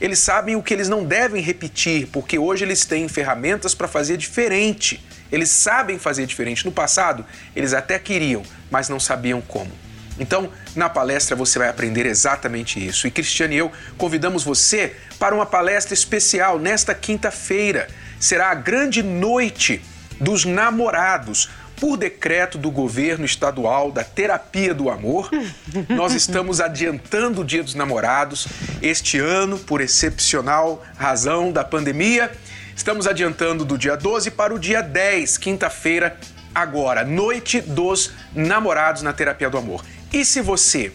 Eles 0.00 0.18
sabem 0.18 0.56
o 0.56 0.62
que 0.62 0.74
eles 0.74 0.88
não 0.88 1.04
devem 1.04 1.42
repetir, 1.42 2.06
porque 2.08 2.38
hoje 2.38 2.64
eles 2.64 2.84
têm 2.84 3.08
ferramentas 3.08 3.74
para 3.74 3.88
fazer 3.88 4.16
diferente. 4.16 5.02
Eles 5.32 5.50
sabem 5.50 5.98
fazer 5.98 6.26
diferente. 6.26 6.64
No 6.64 6.72
passado, 6.72 7.24
eles 7.54 7.72
até 7.72 7.98
queriam, 7.98 8.42
mas 8.70 8.88
não 8.88 9.00
sabiam 9.00 9.40
como. 9.40 9.72
Então, 10.18 10.50
na 10.74 10.88
palestra 10.88 11.36
você 11.36 11.58
vai 11.58 11.68
aprender 11.68 12.06
exatamente 12.06 12.84
isso. 12.84 13.06
E 13.06 13.10
Cristiane 13.10 13.54
e 13.54 13.58
eu 13.58 13.72
convidamos 13.98 14.44
você 14.44 14.96
para 15.18 15.34
uma 15.34 15.46
palestra 15.46 15.94
especial 15.94 16.58
nesta 16.58 16.94
quinta-feira. 16.94 17.88
Será 18.18 18.50
a 18.50 18.54
grande 18.54 19.02
noite 19.02 19.82
dos 20.20 20.44
namorados 20.44 21.50
por 21.80 21.96
decreto 21.96 22.58
do 22.58 22.70
governo 22.70 23.24
estadual 23.24 23.92
da 23.92 24.02
terapia 24.02 24.74
do 24.74 24.90
amor, 24.90 25.30
nós 25.88 26.12
estamos 26.14 26.60
adiantando 26.60 27.42
o 27.42 27.44
Dia 27.44 27.62
dos 27.62 27.74
Namorados 27.74 28.46
este 28.82 29.18
ano, 29.18 29.58
por 29.58 29.80
excepcional 29.80 30.82
razão 30.96 31.52
da 31.52 31.64
pandemia. 31.64 32.30
Estamos 32.74 33.06
adiantando 33.06 33.64
do 33.64 33.78
dia 33.78 33.96
12 33.96 34.30
para 34.32 34.54
o 34.54 34.58
dia 34.58 34.82
10, 34.82 35.38
quinta-feira, 35.38 36.18
agora, 36.54 37.04
Noite 37.04 37.60
dos 37.60 38.12
Namorados 38.34 39.02
na 39.02 39.12
Terapia 39.12 39.48
do 39.48 39.56
Amor. 39.56 39.82
E 40.12 40.24
se 40.24 40.42
você 40.42 40.92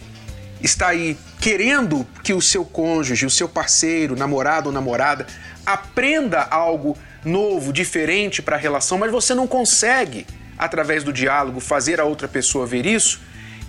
está 0.60 0.88
aí 0.88 1.18
querendo 1.40 2.06
que 2.22 2.32
o 2.32 2.40
seu 2.40 2.64
cônjuge, 2.64 3.26
o 3.26 3.30
seu 3.30 3.48
parceiro, 3.48 4.16
namorado 4.16 4.68
ou 4.68 4.72
namorada, 4.72 5.26
aprenda 5.66 6.42
algo 6.42 6.96
novo, 7.24 7.72
diferente 7.72 8.40
para 8.40 8.56
a 8.56 8.58
relação, 8.58 8.96
mas 8.98 9.10
você 9.10 9.34
não 9.34 9.46
consegue 9.46 10.26
através 10.64 11.02
do 11.02 11.12
diálogo, 11.12 11.60
fazer 11.60 12.00
a 12.00 12.04
outra 12.04 12.28
pessoa 12.28 12.66
ver 12.66 12.86
isso, 12.86 13.20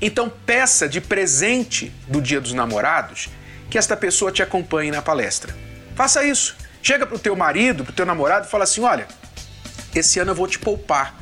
então 0.02 0.30
peça 0.30 0.88
de 0.88 1.02
presente 1.02 1.92
do 2.08 2.22
Dia 2.22 2.40
dos 2.40 2.54
Namorados 2.54 3.30
que 3.70 3.78
esta 3.78 3.98
pessoa 3.98 4.32
te 4.32 4.44
acompanhe 4.44 4.92
na 4.92 5.02
palestra. 5.02 5.56
Faça 5.96 6.24
isso. 6.24 6.56
Chega 6.82 7.08
para 7.08 7.16
o 7.16 7.20
teu 7.20 7.36
marido, 7.36 7.84
para 7.84 7.92
o 7.92 7.96
teu 7.96 8.06
namorado 8.06 8.46
e 8.46 8.50
fala 8.50 8.66
assim: 8.66 8.82
olha, 8.82 9.08
esse 9.96 10.20
ano 10.20 10.32
eu 10.32 10.36
vou 10.36 10.48
te 10.48 10.60
poupar. 10.60 11.16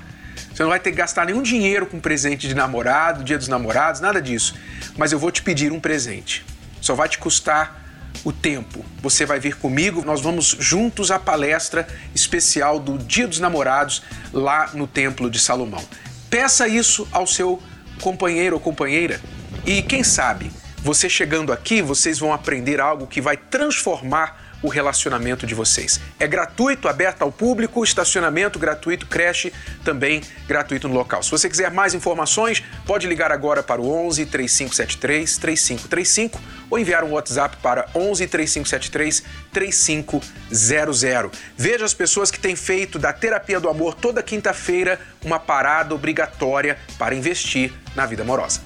Você 0.53 0.63
não 0.63 0.69
vai 0.69 0.79
ter 0.79 0.91
que 0.91 0.97
gastar 0.97 1.25
nenhum 1.25 1.41
dinheiro 1.41 1.85
com 1.85 1.99
presente 1.99 2.47
de 2.47 2.53
namorado, 2.53 3.23
dia 3.23 3.37
dos 3.37 3.47
namorados, 3.47 4.01
nada 4.01 4.21
disso. 4.21 4.55
Mas 4.97 5.13
eu 5.13 5.19
vou 5.19 5.31
te 5.31 5.41
pedir 5.41 5.71
um 5.71 5.79
presente. 5.79 6.45
Só 6.81 6.93
vai 6.93 7.07
te 7.07 7.17
custar 7.17 7.80
o 8.23 8.31
tempo. 8.31 8.85
Você 9.01 9.25
vai 9.25 9.39
vir 9.39 9.55
comigo, 9.55 10.03
nós 10.05 10.21
vamos 10.21 10.55
juntos 10.59 11.11
à 11.11 11.19
palestra 11.19 11.87
especial 12.13 12.79
do 12.79 12.97
Dia 12.97 13.27
dos 13.27 13.39
Namorados 13.39 14.03
lá 14.31 14.69
no 14.73 14.87
Templo 14.87 15.29
de 15.29 15.39
Salomão. 15.39 15.83
Peça 16.29 16.67
isso 16.67 17.07
ao 17.11 17.27
seu 17.27 17.61
companheiro 17.99 18.55
ou 18.55 18.61
companheira 18.61 19.19
e 19.65 19.81
quem 19.83 20.03
sabe, 20.03 20.51
você 20.83 21.07
chegando 21.07 21.53
aqui, 21.53 21.81
vocês 21.81 22.17
vão 22.17 22.33
aprender 22.33 22.79
algo 22.79 23.05
que 23.05 23.21
vai 23.21 23.37
transformar 23.37 24.40
o 24.61 24.67
relacionamento 24.67 25.45
de 25.45 25.55
vocês. 25.55 25.99
É 26.19 26.27
gratuito, 26.27 26.87
aberto 26.87 27.21
ao 27.21 27.31
público, 27.31 27.83
estacionamento 27.83 28.59
gratuito, 28.59 29.05
creche 29.05 29.51
também 29.83 30.21
gratuito 30.47 30.87
no 30.87 30.93
local. 30.93 31.23
Se 31.23 31.31
você 31.31 31.49
quiser 31.49 31.71
mais 31.71 31.93
informações, 31.93 32.63
pode 32.85 33.07
ligar 33.07 33.31
agora 33.31 33.63
para 33.63 33.81
o 33.81 33.89
11 34.07 34.25
3573 34.25 35.37
3535 35.37 36.39
ou 36.69 36.79
enviar 36.79 37.03
um 37.03 37.11
WhatsApp 37.11 37.57
para 37.61 37.87
11 37.95 38.27
3573 38.27 39.23
3500. 39.51 41.39
Veja 41.57 41.85
as 41.85 41.93
pessoas 41.93 42.31
que 42.31 42.39
têm 42.39 42.55
feito 42.55 42.97
da 42.97 43.11
terapia 43.11 43.59
do 43.59 43.69
amor 43.69 43.93
toda 43.95 44.23
quinta-feira 44.23 44.99
uma 45.23 45.39
parada 45.39 45.93
obrigatória 45.93 46.77
para 46.97 47.15
investir 47.15 47.73
na 47.95 48.05
vida 48.05 48.23
amorosa. 48.23 48.61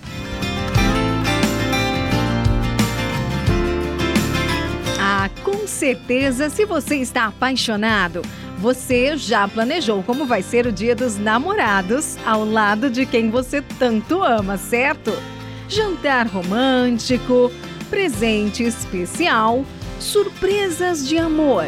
Com 5.65 5.67
certeza, 5.67 6.47
se 6.47 6.63
você 6.63 6.97
está 6.97 7.25
apaixonado, 7.25 8.21
você 8.59 9.17
já 9.17 9.47
planejou 9.47 10.03
como 10.03 10.23
vai 10.23 10.43
ser 10.43 10.67
o 10.67 10.71
Dia 10.71 10.95
dos 10.95 11.17
Namorados 11.17 12.17
ao 12.23 12.45
lado 12.45 12.87
de 12.87 13.03
quem 13.03 13.31
você 13.31 13.63
tanto 13.79 14.21
ama, 14.21 14.59
certo? 14.59 15.11
Jantar 15.67 16.27
romântico, 16.27 17.51
presente 17.89 18.61
especial, 18.61 19.65
surpresas 19.99 21.07
de 21.07 21.17
amor. 21.17 21.65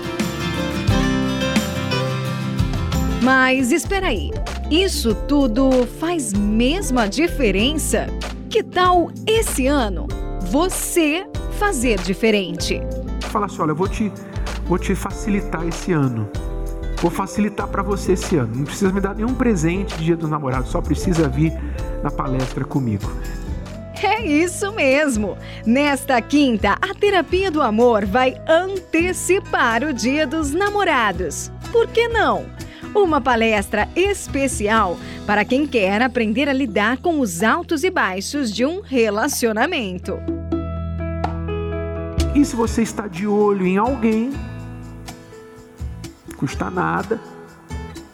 Mas 3.24 3.72
espera 3.72 4.10
aí, 4.10 4.30
isso 4.70 5.16
tudo 5.28 5.88
faz 6.00 6.34
mesmo 6.34 7.00
a 7.00 7.08
diferença? 7.08 8.06
Que 8.48 8.62
tal 8.62 9.10
esse 9.26 9.66
ano 9.66 10.08
você 10.52 11.26
fazer 11.58 12.00
diferente. 12.02 12.80
Fala 13.38 13.46
assim, 13.46 13.62
olha, 13.62 13.70
eu 13.70 13.76
vou 13.76 13.88
te, 13.88 14.12
vou 14.66 14.80
te 14.80 14.96
facilitar 14.96 15.64
esse 15.68 15.94
ano. 15.94 16.28
Vou 17.00 17.12
facilitar 17.12 17.68
para 17.68 17.84
você 17.84 18.14
esse 18.14 18.36
ano. 18.36 18.52
Não 18.56 18.66
precisa 18.66 18.92
me 18.92 19.00
dar 19.00 19.14
nenhum 19.14 19.36
presente 19.36 19.96
de 19.96 20.06
Dia 20.06 20.18
dos 20.18 20.28
Namorados, 20.28 20.72
só 20.72 20.82
precisa 20.82 21.30
vir 21.30 21.54
na 22.02 22.10
palestra 22.10 22.66
comigo. 22.66 23.08
É 24.02 24.26
isso 24.26 24.72
mesmo! 24.72 25.38
Nesta 25.68 26.20
quinta, 26.20 26.78
a 26.82 26.96
terapia 26.96 27.52
do 27.52 27.62
amor 27.62 28.08
vai 28.08 28.42
antecipar 28.48 29.84
o 29.84 29.94
Dia 29.94 30.26
dos 30.26 30.52
Namorados. 30.52 31.52
Por 31.72 31.86
que 31.90 32.08
não? 32.08 32.48
Uma 32.96 33.22
palestra 33.22 33.88
especial 33.96 34.98
para 35.28 35.46
quem 35.46 35.68
quer 35.68 36.02
aprender 36.02 36.50
a 36.50 36.54
lidar 36.54 36.98
com 36.98 37.20
os 37.20 37.44
altos 37.44 37.84
e 37.84 37.92
baixos 37.92 38.52
de 38.52 38.66
um 38.66 38.82
relacionamento. 38.82 40.18
E 42.36 42.46
se 42.46 42.56
você 42.56 42.82
está 42.82 43.08
de 43.08 43.26
olho 43.28 43.66
em 43.66 43.78
alguém, 43.78 44.32
custa 46.38 46.70
nada, 46.70 47.20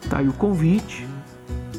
tá 0.10 0.20
aí 0.20 0.28
o 0.28 0.34
convite. 0.34 1.08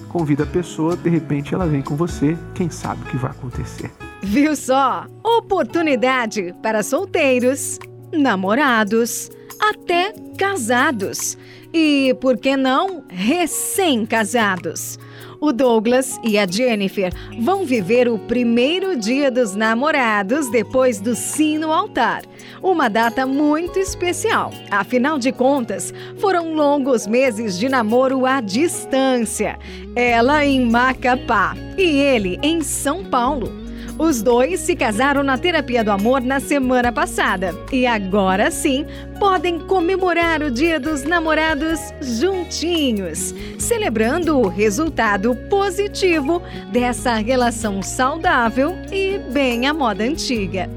Convida 0.09 0.45
a 0.45 0.47
pessoa, 0.47 0.97
de 0.97 1.11
repente 1.11 1.55
ela 1.55 1.67
vem 1.67 1.83
com 1.83 1.97
você, 1.97 2.39
quem 2.55 2.71
sabe 2.71 3.03
o 3.03 3.07
que 3.07 3.17
vai 3.17 3.31
acontecer. 3.33 3.91
Viu 4.23 4.55
só? 4.55 5.07
Oportunidade 5.23 6.55
para 6.63 6.83
solteiros, 6.83 7.79
namorados, 8.13 9.31
até 9.61 10.15
casados. 10.39 11.37
E, 11.73 12.17
por 12.21 12.39
que 12.39 12.57
não, 12.57 13.05
recém-casados. 13.09 14.99
O 15.45 15.53
Douglas 15.53 16.19
e 16.25 16.39
a 16.39 16.47
Jennifer 16.47 17.13
vão 17.39 17.67
viver 17.67 18.09
o 18.09 18.19
primeiro 18.19 18.97
dia 18.97 19.31
dos 19.31 19.55
namorados 19.55 20.51
depois 20.51 21.03
do 21.03 21.15
sino 21.15 21.71
altar. 21.71 22.23
Uma 22.63 22.89
data 22.89 23.27
muito 23.27 23.79
especial. 23.79 24.51
Afinal 24.71 25.19
de 25.19 25.33
contas, 25.33 25.93
foram 26.17 26.55
longos 26.55 27.07
meses 27.07 27.59
de 27.59 27.69
namoro 27.69 28.25
à 28.25 28.41
distância. 28.41 29.59
Ela 29.95 30.47
em 30.47 30.65
Macapá 30.65 31.55
e 31.77 31.83
ele 31.83 32.39
em 32.43 32.63
São 32.63 33.05
Paulo. 33.05 33.64
Os 33.99 34.23
dois 34.23 34.59
se 34.59 34.75
casaram 34.75 35.23
na 35.23 35.39
terapia 35.39 35.85
do 35.85 35.93
amor 35.93 36.21
na 36.21 36.41
semana 36.41 36.91
passada 36.91 37.55
e 37.73 37.87
agora 37.87 38.51
sim 38.51 38.85
podem 39.21 39.61
comemorar 39.61 40.43
o 40.43 40.51
Dia 40.51 40.81
dos 40.81 41.05
Namorados 41.05 41.81
juntinhos, 42.01 43.33
celebrando 43.57 44.37
o 44.39 44.49
resultado 44.49 45.37
positivo 45.49 46.43
dessa 46.73 47.15
relação 47.15 47.83
saudável 47.83 48.75
e 48.91 49.19
bem 49.33 49.69
à 49.69 49.73
moda 49.73 50.03
antiga. 50.03 50.69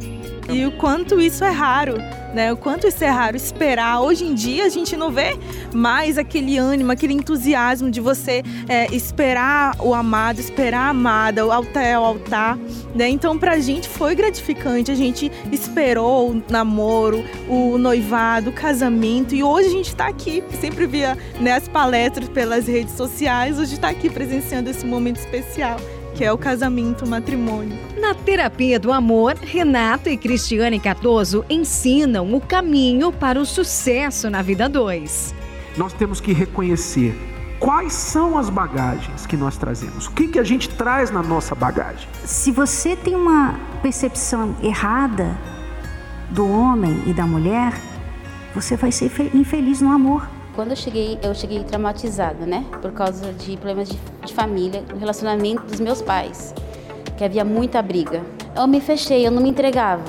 E 0.50 0.66
o 0.66 0.72
quanto 0.72 1.20
isso 1.20 1.44
é 1.44 1.50
raro 1.52 1.98
né? 2.38 2.54
O 2.54 2.58
quanto 2.58 2.88
isso 2.88 3.04
é 3.04 3.10
raro 3.10 3.36
esperar. 3.36 4.00
Hoje 4.02 4.24
em 4.24 4.34
dia 4.34 4.66
a 4.66 4.70
gente 4.70 4.96
não 4.96 5.12
vê 5.12 5.38
mais 5.74 6.18
aquele 6.18 6.58
ânimo, 6.58 6.92
aquele 6.92 7.14
entusiasmo 7.14 7.90
de 7.90 8.00
você 8.00 8.44
é, 8.68 8.94
esperar 8.94 9.76
o 9.80 9.94
amado, 9.94 10.40
esperar 10.40 10.82
a 10.82 10.90
amada, 10.90 11.42
até 11.52 11.98
o 11.98 12.04
altar, 12.04 12.58
né? 12.94 13.10
Então 13.10 13.38
pra 13.38 13.60
gente 13.60 13.88
foi 13.90 14.14
gratificante. 14.16 14.92
A 14.92 14.96
gente 14.96 15.32
esperou 15.52 16.32
o 16.32 16.44
namoro, 16.50 17.24
o 17.48 17.78
noivado, 17.78 18.52
o 18.52 18.54
casamento 18.54 19.34
e 19.34 19.44
hoje 19.44 19.70
a 19.70 19.72
gente 19.72 19.88
está 19.88 20.08
aqui. 20.08 20.44
Sempre 20.62 20.86
via 20.86 21.18
né, 21.40 21.54
as 21.54 21.68
palestras 21.68 22.30
pelas 22.30 22.68
redes 22.68 22.94
sociais, 22.94 23.58
hoje 23.58 23.74
está 23.74 23.90
aqui 23.90 24.10
presenciando 24.10 24.70
esse 24.70 24.86
momento 24.86 25.18
especial 25.18 25.78
que 26.18 26.26
é 26.26 26.34
o 26.34 26.38
casamento, 26.38 27.06
o 27.06 27.08
matrimônio. 27.08 27.78
Na 27.96 28.16
terapia 28.16 28.80
do 28.80 28.92
amor, 28.92 29.36
Renato 29.36 30.10
e 30.10 30.18
Cristiane 30.18 30.80
Cardoso 30.80 31.46
ensinam 31.48 32.34
o 32.34 32.42
caminho 32.42 33.12
para 33.12 33.40
o 33.40 33.46
sucesso 33.46 34.28
na 34.28 34.42
vida 34.42 34.68
dois. 34.68 35.36
Nós 35.78 35.94
temos 35.94 36.20
que 36.20 36.34
reconhecer 36.34 37.16
quais 37.60 37.94
são 37.94 38.36
as 38.36 38.50
bagagens 38.50 39.28
que 39.28 39.38
nós 39.38 39.58
trazemos, 39.58 40.08
o 40.08 40.12
que, 40.12 40.28
que 40.28 40.40
a 40.40 40.44
gente 40.44 40.70
traz 40.70 41.12
na 41.12 41.22
nossa 41.22 41.54
bagagem. 41.54 42.10
Se 42.26 42.52
você 42.52 42.96
tem 42.96 43.14
uma 43.14 43.60
percepção 43.84 44.56
errada 44.64 45.38
do 46.32 46.50
homem 46.50 47.04
e 47.06 47.14
da 47.14 47.28
mulher, 47.28 47.80
você 48.56 48.76
vai 48.76 48.92
ser 48.92 49.12
infeliz 49.36 49.82
no 49.82 49.92
amor. 49.92 50.37
Quando 50.58 50.72
eu 50.72 50.76
cheguei, 50.76 51.20
eu 51.22 51.36
cheguei 51.36 51.64
traumatizada, 51.64 52.44
né? 52.44 52.66
Por 52.82 52.92
causa 52.92 53.32
de 53.32 53.56
problemas 53.58 53.90
de, 53.90 54.00
de 54.26 54.34
família, 54.34 54.84
o 54.92 54.98
relacionamento 54.98 55.62
dos 55.62 55.80
meus 55.80 56.02
pais, 56.02 56.52
que 57.16 57.24
havia 57.24 57.46
muita 57.46 57.80
briga. 57.80 58.24
Eu 58.56 58.66
me 58.66 58.82
fechei, 58.82 59.28
eu 59.28 59.30
não 59.30 59.40
me 59.40 59.50
entregava, 59.50 60.04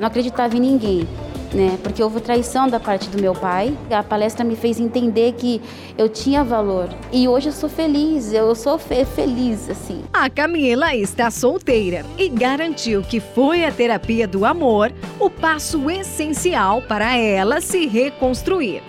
não 0.00 0.08
acreditava 0.08 0.56
em 0.56 0.60
ninguém. 0.60 1.06
Né? 1.54 1.78
Porque 1.84 2.02
houve 2.02 2.20
traição 2.20 2.66
da 2.66 2.80
parte 2.80 3.08
do 3.10 3.20
meu 3.20 3.32
pai. 3.32 3.78
A 3.92 4.02
palestra 4.02 4.44
me 4.44 4.56
fez 4.56 4.80
entender 4.80 5.34
que 5.34 5.62
eu 5.96 6.08
tinha 6.08 6.42
valor. 6.42 6.88
E 7.12 7.28
hoje 7.28 7.50
eu 7.50 7.52
sou 7.52 7.68
feliz, 7.68 8.32
eu 8.32 8.52
sou 8.56 8.78
fe 8.78 9.04
feliz 9.04 9.70
assim. 9.70 10.02
A 10.12 10.28
Camila 10.28 10.96
está 10.96 11.30
solteira 11.30 12.04
e 12.18 12.28
garantiu 12.28 13.02
que 13.02 13.20
foi 13.20 13.64
a 13.64 13.70
terapia 13.70 14.26
do 14.26 14.44
amor 14.44 14.92
o 15.20 15.30
passo 15.30 15.88
essencial 15.88 16.82
para 16.82 17.16
ela 17.16 17.60
se 17.60 17.86
reconstruir 17.86 18.82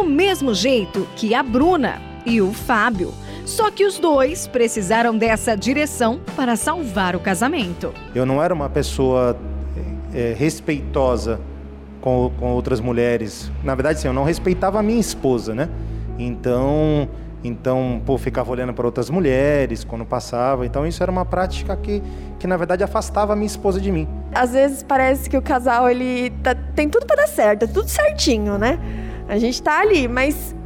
do 0.00 0.06
mesmo 0.06 0.54
jeito 0.54 1.06
que 1.14 1.34
a 1.34 1.42
Bruna 1.42 2.00
e 2.24 2.40
o 2.40 2.54
Fábio. 2.54 3.12
Só 3.44 3.70
que 3.70 3.84
os 3.84 3.98
dois 3.98 4.46
precisaram 4.46 5.16
dessa 5.16 5.54
direção 5.54 6.20
para 6.34 6.56
salvar 6.56 7.14
o 7.14 7.20
casamento. 7.20 7.92
Eu 8.14 8.24
não 8.24 8.42
era 8.42 8.54
uma 8.54 8.70
pessoa 8.70 9.36
é, 10.14 10.34
respeitosa 10.38 11.38
com, 12.00 12.32
com 12.40 12.52
outras 12.52 12.80
mulheres. 12.80 13.52
Na 13.62 13.74
verdade, 13.74 14.00
sim, 14.00 14.08
eu 14.08 14.14
não 14.14 14.24
respeitava 14.24 14.78
a 14.78 14.82
minha 14.82 15.00
esposa, 15.00 15.54
né? 15.54 15.68
Então, 16.18 17.06
então, 17.44 18.00
pô, 18.06 18.16
ficava 18.16 18.50
olhando 18.50 18.72
para 18.72 18.86
outras 18.86 19.10
mulheres 19.10 19.84
quando 19.84 20.06
passava. 20.06 20.64
Então, 20.64 20.86
isso 20.86 21.02
era 21.02 21.12
uma 21.12 21.26
prática 21.26 21.76
que, 21.76 22.02
que 22.38 22.46
na 22.46 22.56
verdade, 22.56 22.82
afastava 22.82 23.34
a 23.34 23.36
minha 23.36 23.46
esposa 23.46 23.78
de 23.78 23.92
mim. 23.92 24.08
Às 24.34 24.52
vezes 24.52 24.82
parece 24.82 25.28
que 25.28 25.36
o 25.36 25.42
casal 25.42 25.90
ele 25.90 26.30
tá, 26.42 26.54
tem 26.74 26.88
tudo 26.88 27.04
para 27.04 27.16
dar 27.16 27.28
certo, 27.28 27.64
é 27.64 27.66
tudo 27.66 27.88
certinho, 27.88 28.56
né? 28.56 28.78
A 29.30 29.38
gente 29.38 29.62
tá 29.62 29.78
ali, 29.78 30.08
mas 30.08 30.56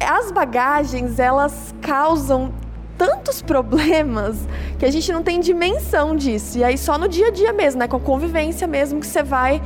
as 0.00 0.30
bagagens, 0.30 1.18
elas 1.18 1.74
causam 1.80 2.52
tantos 2.96 3.42
problemas 3.42 4.46
que 4.78 4.86
a 4.86 4.90
gente 4.90 5.12
não 5.12 5.20
tem 5.20 5.40
dimensão 5.40 6.14
disso. 6.14 6.58
E 6.58 6.62
aí 6.62 6.78
só 6.78 6.96
no 6.96 7.08
dia 7.08 7.26
a 7.26 7.30
dia 7.32 7.52
mesmo, 7.52 7.80
né, 7.80 7.88
com 7.88 7.96
a 7.96 8.00
convivência 8.00 8.68
mesmo 8.68 9.00
que 9.00 9.06
você 9.06 9.20
vai 9.20 9.60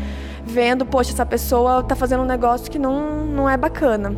vendo, 0.47 0.87
poxa, 0.87 1.12
essa 1.12 1.27
pessoa 1.27 1.83
tá 1.83 1.95
fazendo 1.95 2.23
um 2.23 2.27
negócio 2.27 2.71
que 2.71 2.79
não, 2.79 3.27
não 3.27 3.51
é 3.51 3.57
bacana. 3.59 4.16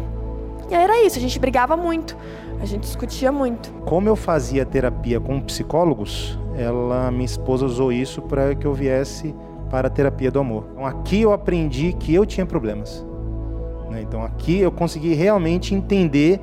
E 0.71 0.75
aí 0.77 0.85
era 0.85 1.05
isso, 1.05 1.19
a 1.19 1.21
gente 1.21 1.37
brigava 1.41 1.77
muito, 1.77 2.17
a 2.61 2.65
gente 2.65 2.83
discutia 2.83 3.33
muito. 3.33 3.73
Como 3.85 4.09
eu 4.09 4.15
fazia 4.15 4.65
terapia 4.65 5.19
com 5.19 5.41
psicólogos, 5.41 6.39
ela, 6.57 7.11
minha 7.11 7.25
esposa 7.25 7.67
usou 7.67 7.91
isso 7.91 8.23
para 8.23 8.55
que 8.55 8.65
eu 8.65 8.73
viesse 8.73 9.35
para 9.69 9.89
a 9.89 9.91
terapia 9.91 10.31
do 10.31 10.39
amor. 10.39 10.69
Então 10.71 10.87
aqui 10.87 11.21
eu 11.21 11.33
aprendi 11.33 11.93
que 11.95 12.15
eu 12.15 12.25
tinha 12.25 12.47
problemas. 12.47 13.05
Né? 13.95 14.03
Então 14.03 14.23
aqui 14.23 14.59
eu 14.59 14.73
consegui 14.73 15.15
realmente 15.15 15.75
entender 15.75 16.41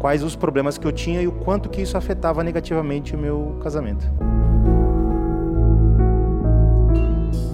quais 0.00 0.24
os 0.24 0.34
problemas 0.34 0.78
que 0.78 0.86
eu 0.86 0.92
tinha 0.92 1.20
e 1.20 1.28
o 1.28 1.32
quanto 1.32 1.68
que 1.68 1.82
isso 1.82 1.96
afetava 1.96 2.42
negativamente 2.42 3.14
o 3.14 3.18
meu 3.18 3.58
casamento. 3.62 4.04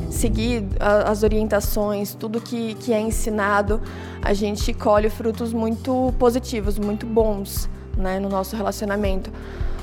Seguir 0.08 0.64
as 0.80 1.22
orientações, 1.22 2.14
tudo 2.14 2.40
que, 2.40 2.74
que 2.74 2.92
é 2.92 3.00
ensinado, 3.00 3.80
a 4.22 4.32
gente 4.32 4.72
colhe 4.72 5.10
frutos 5.10 5.52
muito 5.52 6.12
positivos, 6.18 6.78
muito 6.78 7.06
bons 7.06 7.68
né, 7.96 8.18
no 8.18 8.28
nosso 8.28 8.56
relacionamento 8.56 9.30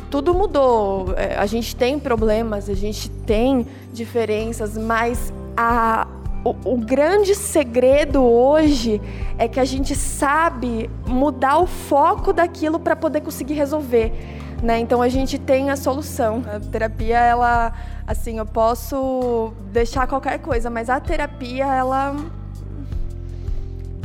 tudo 0.10 0.34
mudou. 0.34 1.14
É, 1.18 1.36
a 1.36 1.46
gente 1.46 1.76
tem 1.76 2.00
problemas, 2.00 2.70
a 2.70 2.74
gente 2.74 3.10
tem 3.10 3.68
diferenças, 3.92 4.78
mas 4.78 5.34
a, 5.58 6.08
o, 6.46 6.76
o, 6.76 6.78
grande 6.78 7.34
segredo 7.34 8.24
hoje 8.24 9.02
é 9.36 9.48
que 9.48 9.60
a 9.60 9.66
gente 9.66 9.96
sabe 9.96 10.88
mudar 11.08 11.58
o 11.58 11.66
foco 11.66 12.32
daquilo 12.32 12.80
para 12.80 12.96
poder 12.96 13.22
conseguir 13.22 13.56
resolver. 13.56 14.14
Né? 14.62 14.80
Então 14.80 15.02
a 15.02 15.10
gente 15.10 15.40
tem 15.40 15.72
a 15.72 15.76
solução. 15.76 16.44
A 16.46 16.60
terapia, 16.60 17.18
ela, 17.18 17.74
assim, 18.06 18.38
eu 18.38 18.46
posso 18.46 19.54
deixar 19.72 20.06
qualquer 20.06 20.38
coisa, 20.38 20.70
mas 20.70 20.88
a 20.88 21.00
terapia, 21.00 21.66
ela 21.66 22.16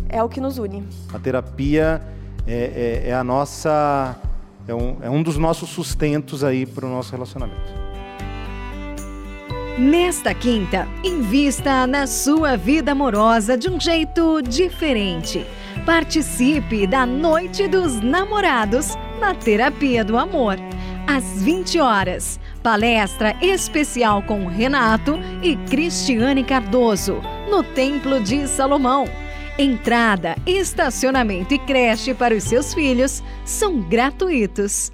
é 0.09 0.22
o 0.22 0.29
que 0.29 0.40
nos 0.40 0.57
une. 0.57 0.88
A 1.12 1.18
terapia 1.18 2.00
é, 2.46 3.03
é, 3.05 3.11
é 3.11 3.14
a 3.14 3.22
nossa, 3.22 4.16
é 4.66 4.74
um, 4.74 4.96
é 5.03 5.11
um 5.11 5.22
dos 5.22 5.37
nossos 5.37 5.68
sustentos 5.68 6.42
aí 6.42 6.64
para 6.64 6.87
o 6.87 6.88
nosso 6.88 7.12
relacionamento. 7.12 7.89
Nesta 9.80 10.34
quinta, 10.34 10.86
invista 11.02 11.86
na 11.86 12.06
sua 12.06 12.54
vida 12.54 12.92
amorosa 12.92 13.56
de 13.56 13.70
um 13.70 13.80
jeito 13.80 14.42
diferente. 14.42 15.46
Participe 15.86 16.86
da 16.86 17.06
Noite 17.06 17.66
dos 17.66 17.98
Namorados 17.98 18.94
na 19.18 19.34
Terapia 19.34 20.04
do 20.04 20.18
Amor, 20.18 20.58
às 21.06 21.42
20 21.42 21.80
horas. 21.80 22.38
Palestra 22.62 23.34
especial 23.40 24.22
com 24.22 24.46
Renato 24.48 25.18
e 25.42 25.56
Cristiane 25.56 26.44
Cardoso, 26.44 27.22
no 27.50 27.62
Templo 27.62 28.20
de 28.20 28.46
Salomão. 28.48 29.06
Entrada, 29.58 30.36
estacionamento 30.46 31.54
e 31.54 31.58
creche 31.58 32.12
para 32.12 32.34
os 32.34 32.44
seus 32.44 32.74
filhos 32.74 33.22
são 33.46 33.80
gratuitos. 33.80 34.92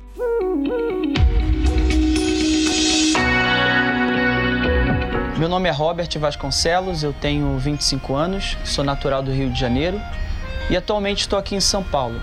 Meu 5.39 5.51
nome 5.51 5.69
é 5.69 5.73
Robert 5.73 6.09
Vasconcelos, 6.19 7.03
eu 7.03 7.13
tenho 7.13 7.59
25 7.59 8.15
anos, 8.15 8.57
sou 8.65 8.83
natural 8.83 9.23
do 9.23 9.31
Rio 9.31 9.51
de 9.51 9.61
Janeiro 9.61 10.01
e 10.71 10.77
atualmente 10.77 11.21
estou 11.21 11.39
aqui 11.39 11.55
em 11.55 11.61
São 11.61 11.83
Paulo. 11.83 12.19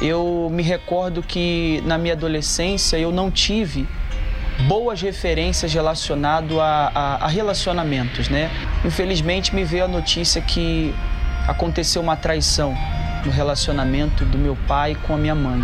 Eu 0.00 0.48
me 0.48 0.62
recordo 0.62 1.24
que 1.24 1.82
na 1.84 1.98
minha 1.98 2.14
adolescência 2.14 2.96
eu 2.96 3.10
não 3.10 3.32
tive 3.32 3.88
boas 4.68 5.02
referências 5.02 5.74
relacionado 5.74 6.60
a, 6.60 6.92
a, 6.94 7.24
a, 7.24 7.26
relacionamentos, 7.26 8.28
né? 8.28 8.48
Infelizmente 8.84 9.52
me 9.52 9.64
veio 9.64 9.86
a 9.86 9.88
notícia 9.88 10.40
que 10.40 10.94
aconteceu 11.48 12.00
uma 12.00 12.14
traição 12.14 12.76
no 13.24 13.32
relacionamento 13.32 14.24
do 14.24 14.38
meu 14.38 14.56
pai 14.68 14.96
com 15.04 15.14
a 15.14 15.18
minha 15.18 15.34
mãe. 15.34 15.60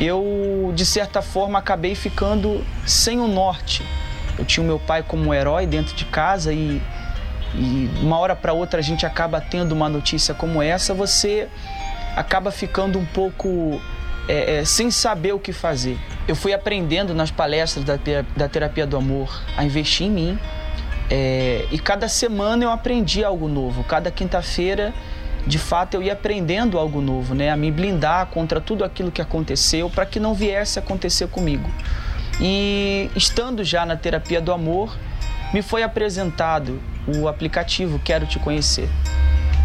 Eu, 0.00 0.72
de 0.76 0.86
certa 0.86 1.20
forma, 1.20 1.58
acabei 1.58 1.96
ficando 1.96 2.64
sem 2.86 3.18
o 3.18 3.26
norte. 3.26 3.82
Eu 4.38 4.44
tinha 4.44 4.62
o 4.62 4.66
meu 4.66 4.78
pai 4.78 5.02
como 5.02 5.30
um 5.30 5.34
herói 5.34 5.66
dentro 5.66 5.94
de 5.94 6.04
casa 6.04 6.52
e, 6.52 6.80
e 7.54 7.90
uma 8.00 8.18
hora 8.18 8.36
para 8.36 8.52
outra 8.52 8.78
a 8.78 8.82
gente 8.82 9.04
acaba 9.04 9.40
tendo 9.40 9.72
uma 9.72 9.88
notícia 9.88 10.32
como 10.34 10.62
essa, 10.62 10.94
você 10.94 11.48
acaba 12.14 12.50
ficando 12.50 12.98
um 12.98 13.04
pouco 13.04 13.80
é, 14.28 14.58
é, 14.58 14.64
sem 14.64 14.90
saber 14.90 15.32
o 15.32 15.38
que 15.38 15.52
fazer. 15.52 15.98
Eu 16.28 16.36
fui 16.36 16.52
aprendendo 16.52 17.14
nas 17.14 17.30
palestras 17.30 17.84
da, 17.84 17.98
da 18.36 18.48
terapia 18.48 18.86
do 18.86 18.96
amor 18.96 19.42
a 19.56 19.64
investir 19.64 20.06
em 20.06 20.10
mim. 20.10 20.38
É, 21.10 21.66
e 21.70 21.78
cada 21.78 22.06
semana 22.06 22.64
eu 22.64 22.70
aprendi 22.70 23.24
algo 23.24 23.48
novo. 23.48 23.82
Cada 23.84 24.10
quinta-feira, 24.10 24.92
de 25.46 25.58
fato, 25.58 25.94
eu 25.94 26.02
ia 26.02 26.12
aprendendo 26.12 26.78
algo 26.78 27.00
novo, 27.00 27.34
né? 27.34 27.50
A 27.50 27.56
me 27.56 27.70
blindar 27.70 28.26
contra 28.26 28.60
tudo 28.60 28.84
aquilo 28.84 29.10
que 29.10 29.22
aconteceu 29.22 29.88
para 29.88 30.04
que 30.04 30.20
não 30.20 30.34
viesse 30.34 30.78
a 30.78 30.82
acontecer 30.82 31.28
comigo. 31.28 31.70
E 32.40 33.10
estando 33.16 33.64
já 33.64 33.84
na 33.84 33.96
terapia 33.96 34.40
do 34.40 34.52
amor, 34.52 34.96
me 35.52 35.62
foi 35.62 35.82
apresentado 35.82 36.80
o 37.06 37.26
aplicativo 37.26 37.98
Quero 37.98 38.26
Te 38.26 38.38
Conhecer. 38.38 38.88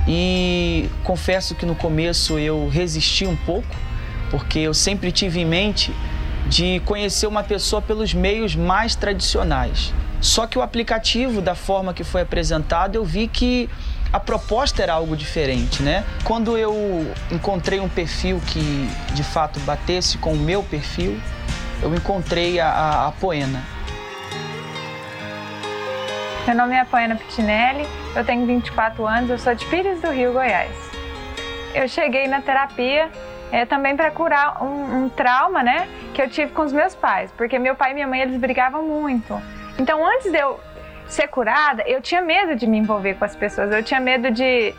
E 0.07 0.89
confesso 1.03 1.55
que 1.55 1.65
no 1.65 1.75
começo 1.75 2.38
eu 2.38 2.67
resisti 2.67 3.25
um 3.25 3.36
pouco, 3.36 3.75
porque 4.31 4.59
eu 4.59 4.73
sempre 4.73 5.12
tive 5.12 5.41
em 5.41 5.45
mente 5.45 5.93
de 6.47 6.81
conhecer 6.86 7.27
uma 7.27 7.43
pessoa 7.43 7.81
pelos 7.81 8.13
meios 8.13 8.55
mais 8.55 8.95
tradicionais. 8.95 9.93
Só 10.19 10.47
que 10.47 10.57
o 10.57 10.62
aplicativo, 10.62 11.41
da 11.41 11.55
forma 11.55 11.93
que 11.93 12.03
foi 12.03 12.21
apresentado, 12.21 12.95
eu 12.95 13.05
vi 13.05 13.27
que 13.27 13.69
a 14.12 14.19
proposta 14.19 14.81
era 14.81 14.93
algo 14.93 15.17
diferente, 15.17 15.81
né? 15.81 16.05
Quando 16.23 16.57
eu 16.57 17.12
encontrei 17.31 17.79
um 17.79 17.89
perfil 17.89 18.41
que 18.47 18.89
de 19.13 19.23
fato 19.23 19.59
batesse 19.62 20.17
com 20.17 20.33
o 20.33 20.38
meu 20.38 20.63
perfil, 20.63 21.19
eu 21.83 21.93
encontrei 21.93 22.59
a, 22.59 22.69
a, 22.69 23.07
a 23.07 23.11
Poena. 23.11 23.61
Meu 26.47 26.55
nome 26.55 26.75
é 26.75 26.85
Poena 26.85 27.15
Pitinelli, 27.15 27.85
eu 28.15 28.23
tenho 28.25 28.45
24 28.45 29.05
anos, 29.05 29.29
eu 29.29 29.37
sou 29.37 29.53
de 29.53 29.65
Pires 29.65 30.01
do 30.01 30.09
Rio, 30.09 30.33
Goiás. 30.33 30.71
Eu 31.73 31.87
cheguei 31.87 32.27
na 32.27 32.41
terapia 32.41 33.09
é, 33.51 33.65
também 33.65 33.95
para 33.95 34.11
curar 34.11 34.63
um, 34.63 35.03
um, 35.03 35.09
trauma, 35.09 35.61
né, 35.61 35.87
que 36.13 36.21
eu 36.21 36.29
tive 36.29 36.51
com 36.53 36.61
os 36.61 36.71
meus 36.71 36.95
pais, 36.95 37.31
porque 37.37 37.59
meu 37.59 37.75
pai 37.75 37.91
e 37.91 37.93
minha 37.93 38.07
mãe 38.07 38.21
eles 38.21 38.37
brigavam 38.37 38.83
muito. 38.83 39.41
Então, 39.77 40.05
antes 40.05 40.31
de 40.31 40.37
eu 40.37 40.59
ser 41.07 41.27
curada, 41.27 41.83
eu 41.85 42.01
tinha 42.01 42.21
medo 42.21 42.55
de 42.55 42.65
me 42.65 42.77
envolver 42.77 43.15
com 43.15 43.25
as 43.25 43.35
pessoas, 43.35 43.71
eu 43.71 43.83
tinha 43.83 43.99
medo 43.99 44.31
de 44.31 44.73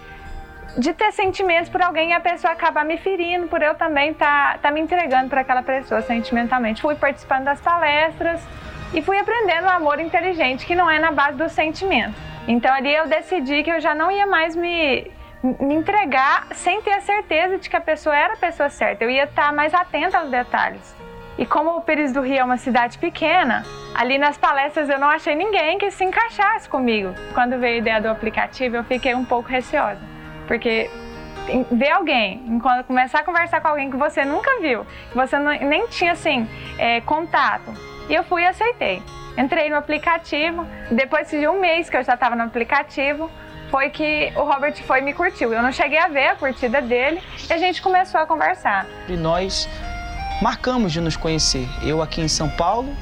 de 0.76 0.92
ter 0.92 1.12
sentimentos 1.12 1.68
por 1.68 1.80
alguém 1.82 2.10
e 2.10 2.12
a 2.12 2.20
pessoa 2.20 2.52
acabar 2.52 2.84
me 2.84 2.96
ferindo 2.96 3.46
por 3.46 3.62
eu 3.62 3.74
também 3.74 4.10
estar 4.10 4.54
tá, 4.54 4.58
tá 4.58 4.70
me 4.70 4.80
entregando 4.80 5.28
para 5.28 5.42
aquela 5.42 5.62
pessoa 5.62 6.02
sentimentalmente. 6.02 6.82
Fui 6.82 6.94
participando 6.94 7.44
das 7.44 7.60
palestras 7.60 8.40
e 8.92 9.00
fui 9.02 9.18
aprendendo 9.18 9.66
o 9.66 9.70
amor 9.70 10.00
inteligente, 10.00 10.66
que 10.66 10.74
não 10.74 10.90
é 10.90 10.98
na 10.98 11.12
base 11.12 11.36
do 11.36 11.48
sentimento. 11.48 12.14
Então 12.46 12.72
ali 12.72 12.94
eu 12.94 13.06
decidi 13.06 13.62
que 13.62 13.70
eu 13.70 13.80
já 13.80 13.94
não 13.94 14.10
ia 14.10 14.26
mais 14.26 14.54
me 14.54 15.10
me 15.60 15.74
entregar 15.74 16.46
sem 16.52 16.80
ter 16.80 16.92
a 16.92 17.02
certeza 17.02 17.58
de 17.58 17.68
que 17.68 17.76
a 17.76 17.80
pessoa 17.80 18.16
era 18.16 18.32
a 18.32 18.36
pessoa 18.36 18.70
certa. 18.70 19.04
Eu 19.04 19.10
ia 19.10 19.24
estar 19.24 19.52
mais 19.52 19.74
atenta 19.74 20.18
aos 20.18 20.30
detalhes. 20.30 20.96
E 21.36 21.44
como 21.44 21.76
o 21.76 21.82
Pires 21.82 22.12
do 22.12 22.22
Rio 22.22 22.38
é 22.38 22.44
uma 22.44 22.56
cidade 22.56 22.96
pequena, 22.96 23.62
ali 23.94 24.16
nas 24.16 24.38
palestras 24.38 24.88
eu 24.88 24.98
não 24.98 25.08
achei 25.08 25.34
ninguém 25.34 25.76
que 25.76 25.90
se 25.90 26.02
encaixasse 26.02 26.68
comigo. 26.68 27.12
Quando 27.34 27.58
veio 27.58 27.74
a 27.74 27.78
ideia 27.78 28.00
do 28.00 28.08
aplicativo, 28.08 28.76
eu 28.76 28.84
fiquei 28.84 29.14
um 29.14 29.24
pouco 29.24 29.48
receosa, 29.48 30.00
porque 30.46 30.90
ver 31.70 31.90
alguém, 31.90 32.60
começar 32.86 33.20
a 33.20 33.24
conversar 33.24 33.60
com 33.60 33.68
alguém 33.68 33.90
que 33.90 33.96
você 33.96 34.24
nunca 34.24 34.60
viu, 34.60 34.86
que 35.10 35.14
você 35.14 35.38
não, 35.38 35.52
nem 35.52 35.86
tinha 35.88 36.12
assim 36.12 36.48
é, 36.78 37.00
contato, 37.02 37.72
e 38.08 38.14
eu 38.14 38.24
fui 38.24 38.42
e 38.42 38.46
aceitei. 38.46 39.02
Entrei 39.36 39.68
no 39.68 39.76
aplicativo, 39.76 40.66
depois 40.90 41.28
de 41.28 41.46
um 41.48 41.60
mês 41.60 41.90
que 41.90 41.96
eu 41.96 42.02
já 42.04 42.14
estava 42.14 42.36
no 42.36 42.44
aplicativo, 42.44 43.30
foi 43.70 43.90
que 43.90 44.32
o 44.36 44.44
Robert 44.44 44.74
foi 44.84 45.00
e 45.00 45.02
me 45.02 45.12
curtiu. 45.12 45.52
Eu 45.52 45.60
não 45.60 45.72
cheguei 45.72 45.98
a 45.98 46.06
ver 46.06 46.28
a 46.28 46.36
curtida 46.36 46.80
dele 46.80 47.20
e 47.48 47.52
a 47.52 47.58
gente 47.58 47.82
começou 47.82 48.20
a 48.20 48.26
conversar. 48.26 48.86
E 49.08 49.16
nós 49.16 49.68
marcamos 50.40 50.92
de 50.92 51.00
nos 51.00 51.16
conhecer. 51.16 51.68
Eu 51.82 52.00
aqui 52.00 52.20
em 52.20 52.28
São 52.28 52.48
Paulo 52.48 52.94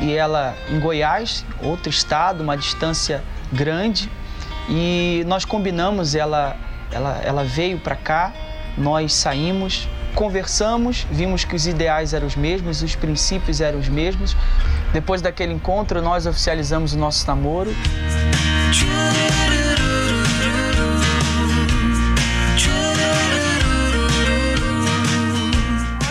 e 0.00 0.12
ela 0.12 0.54
em 0.68 0.80
Goiás, 0.80 1.44
outro 1.62 1.88
estado, 1.88 2.42
uma 2.42 2.56
distância 2.56 3.22
grande. 3.52 4.10
E 4.68 5.22
nós 5.28 5.44
combinamos, 5.44 6.16
ela, 6.16 6.56
ela, 6.90 7.20
ela 7.24 7.44
veio 7.44 7.78
para 7.78 7.96
cá, 7.96 8.32
nós 8.76 9.12
saímos, 9.14 9.88
conversamos, 10.14 11.06
vimos 11.10 11.44
que 11.44 11.54
os 11.54 11.66
ideais 11.66 12.14
eram 12.14 12.26
os 12.26 12.36
mesmos, 12.36 12.82
os 12.82 12.94
princípios 12.94 13.60
eram 13.60 13.78
os 13.78 13.88
mesmos. 13.88 14.36
Depois 14.92 15.20
daquele 15.20 15.52
encontro, 15.52 16.00
nós 16.00 16.26
oficializamos 16.26 16.94
o 16.94 16.98
nosso 16.98 17.26
namoro. 17.26 17.70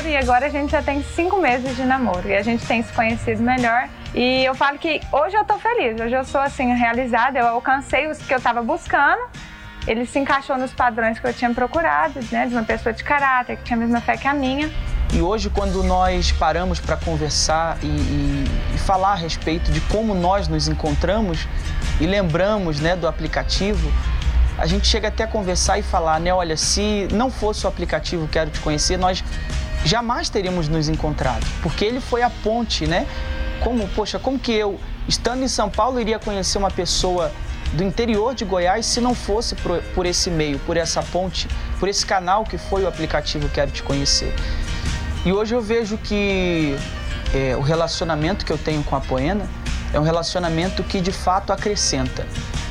E 0.08 0.18
agora 0.18 0.46
a 0.46 0.50
gente 0.50 0.72
já 0.72 0.82
tem 0.82 1.04
cinco 1.04 1.42
meses 1.42 1.76
de 1.76 1.84
namoro 1.84 2.28
e 2.30 2.36
a 2.36 2.42
gente 2.42 2.66
tem 2.66 2.82
se 2.82 2.92
conhecido 2.94 3.44
melhor. 3.44 3.90
E 4.14 4.46
eu 4.46 4.56
falo 4.56 4.80
que 4.80 5.02
hoje 5.12 5.36
eu 5.36 5.44
tô 5.44 5.58
feliz, 5.60 6.00
hoje 6.00 6.16
eu 6.16 6.24
sou 6.24 6.40
assim 6.40 6.74
realizada, 6.74 7.38
eu 7.38 7.48
alcancei 7.48 8.08
os 8.08 8.18
que 8.20 8.34
eu 8.34 8.40
tava 8.40 8.64
buscando 8.64 9.22
ele 9.88 10.06
se 10.06 10.17
encaixou 10.17 10.58
nos 10.58 10.74
padrões 10.74 11.19
que 11.19 11.28
eu 11.28 11.34
tinha 11.34 11.54
procurado, 11.54 12.19
né, 12.32 12.48
de 12.48 12.54
uma 12.54 12.63
pessoa 12.63 12.91
de 12.91 13.04
caráter, 13.04 13.58
que 13.58 13.63
tinha 13.63 13.78
a 13.78 13.80
mesma 13.80 14.02
fé 14.02 14.17
que 14.17 14.28
a 14.28 14.34
minha. 14.34 14.71
E 15.13 15.21
hoje, 15.21 15.50
quando 15.50 15.84
nós 15.84 16.32
paramos 16.32 16.80
para 16.80 16.98
conversar 16.98 17.78
e, 17.82 17.86
e, 17.86 18.45
e, 18.74 18.78
falar 18.80 19.12
a 19.13 19.15
respeito 19.15 19.71
de 19.71 19.80
como 19.82 20.13
nós 20.15 20.48
nos 20.48 20.67
encontramos 20.67 21.48
e 22.02 22.06
lembramos 22.06 22.80
né, 22.80 22.95
do 22.95 23.08
aplicativo, 23.08 23.91
a 24.58 24.65
gente 24.65 24.88
chega 24.88 25.10
até 25.10 25.24
a 25.24 25.28
conversar 25.28 25.78
e 25.78 25.84
falar, 25.84 26.19
né, 26.19 26.34
olha, 26.34 26.58
se 26.58 27.08
não 27.12 27.30
fosse 27.30 27.65
o 27.65 27.69
aplicativo 27.69 28.28
Quero 28.28 28.50
Te 28.50 28.60
Conhecer, 28.60 28.98
nós 28.98 29.24
jamais 29.86 30.30
teríamos 30.30 30.67
nos 30.67 30.89
encontrado, 30.89 31.45
porque 31.62 31.86
ele 31.86 32.02
foi 32.02 32.24
a 32.24 32.30
ponte, 32.30 32.88
né? 32.88 33.06
Como, 33.62 33.88
poxa, 33.89 34.17
como 34.17 34.39
que 34.39 34.52
eu, 34.52 34.80
estando 35.08 35.43
em 35.43 35.48
São 35.48 35.69
Paulo, 35.69 36.00
iria 36.00 36.19
conhecer 36.19 36.58
uma 36.58 36.71
pessoa 36.71 37.32
do 37.73 37.84
interior 37.84 38.34
de 38.34 38.45
Goiás 38.45 38.86
se 38.86 39.01
não 39.01 39.13
fosse 39.13 39.56
por, 39.56 39.82
por, 39.93 40.06
esse 40.06 40.30
meio, 40.30 40.60
por 40.60 40.78
essa 40.78 41.01
ponte, 41.04 41.47
por 41.80 41.89
esse 41.89 42.06
canal 42.06 42.43
que 42.43 42.58
foi 42.58 42.84
o 42.84 42.88
aplicativo 42.88 43.49
Quero 43.49 43.71
Te 43.71 43.84
Conhecer. 43.84 44.34
E 45.25 45.32
hoje 45.32 45.56
eu 45.56 45.62
vejo 45.62 45.97
que 45.97 46.75
é, 47.34 47.56
o 47.56 47.62
relacionamento 47.62 48.45
que 48.45 48.51
eu 48.51 48.58
tenho 48.58 48.84
com 48.84 48.95
a 48.95 49.01
Poena 49.01 49.49
é 49.93 49.99
um 49.99 50.04
relacionamento 50.04 50.84
que 50.84 51.01
de 51.01 51.12
fato 51.12 51.51
acrescenta. 51.51 52.25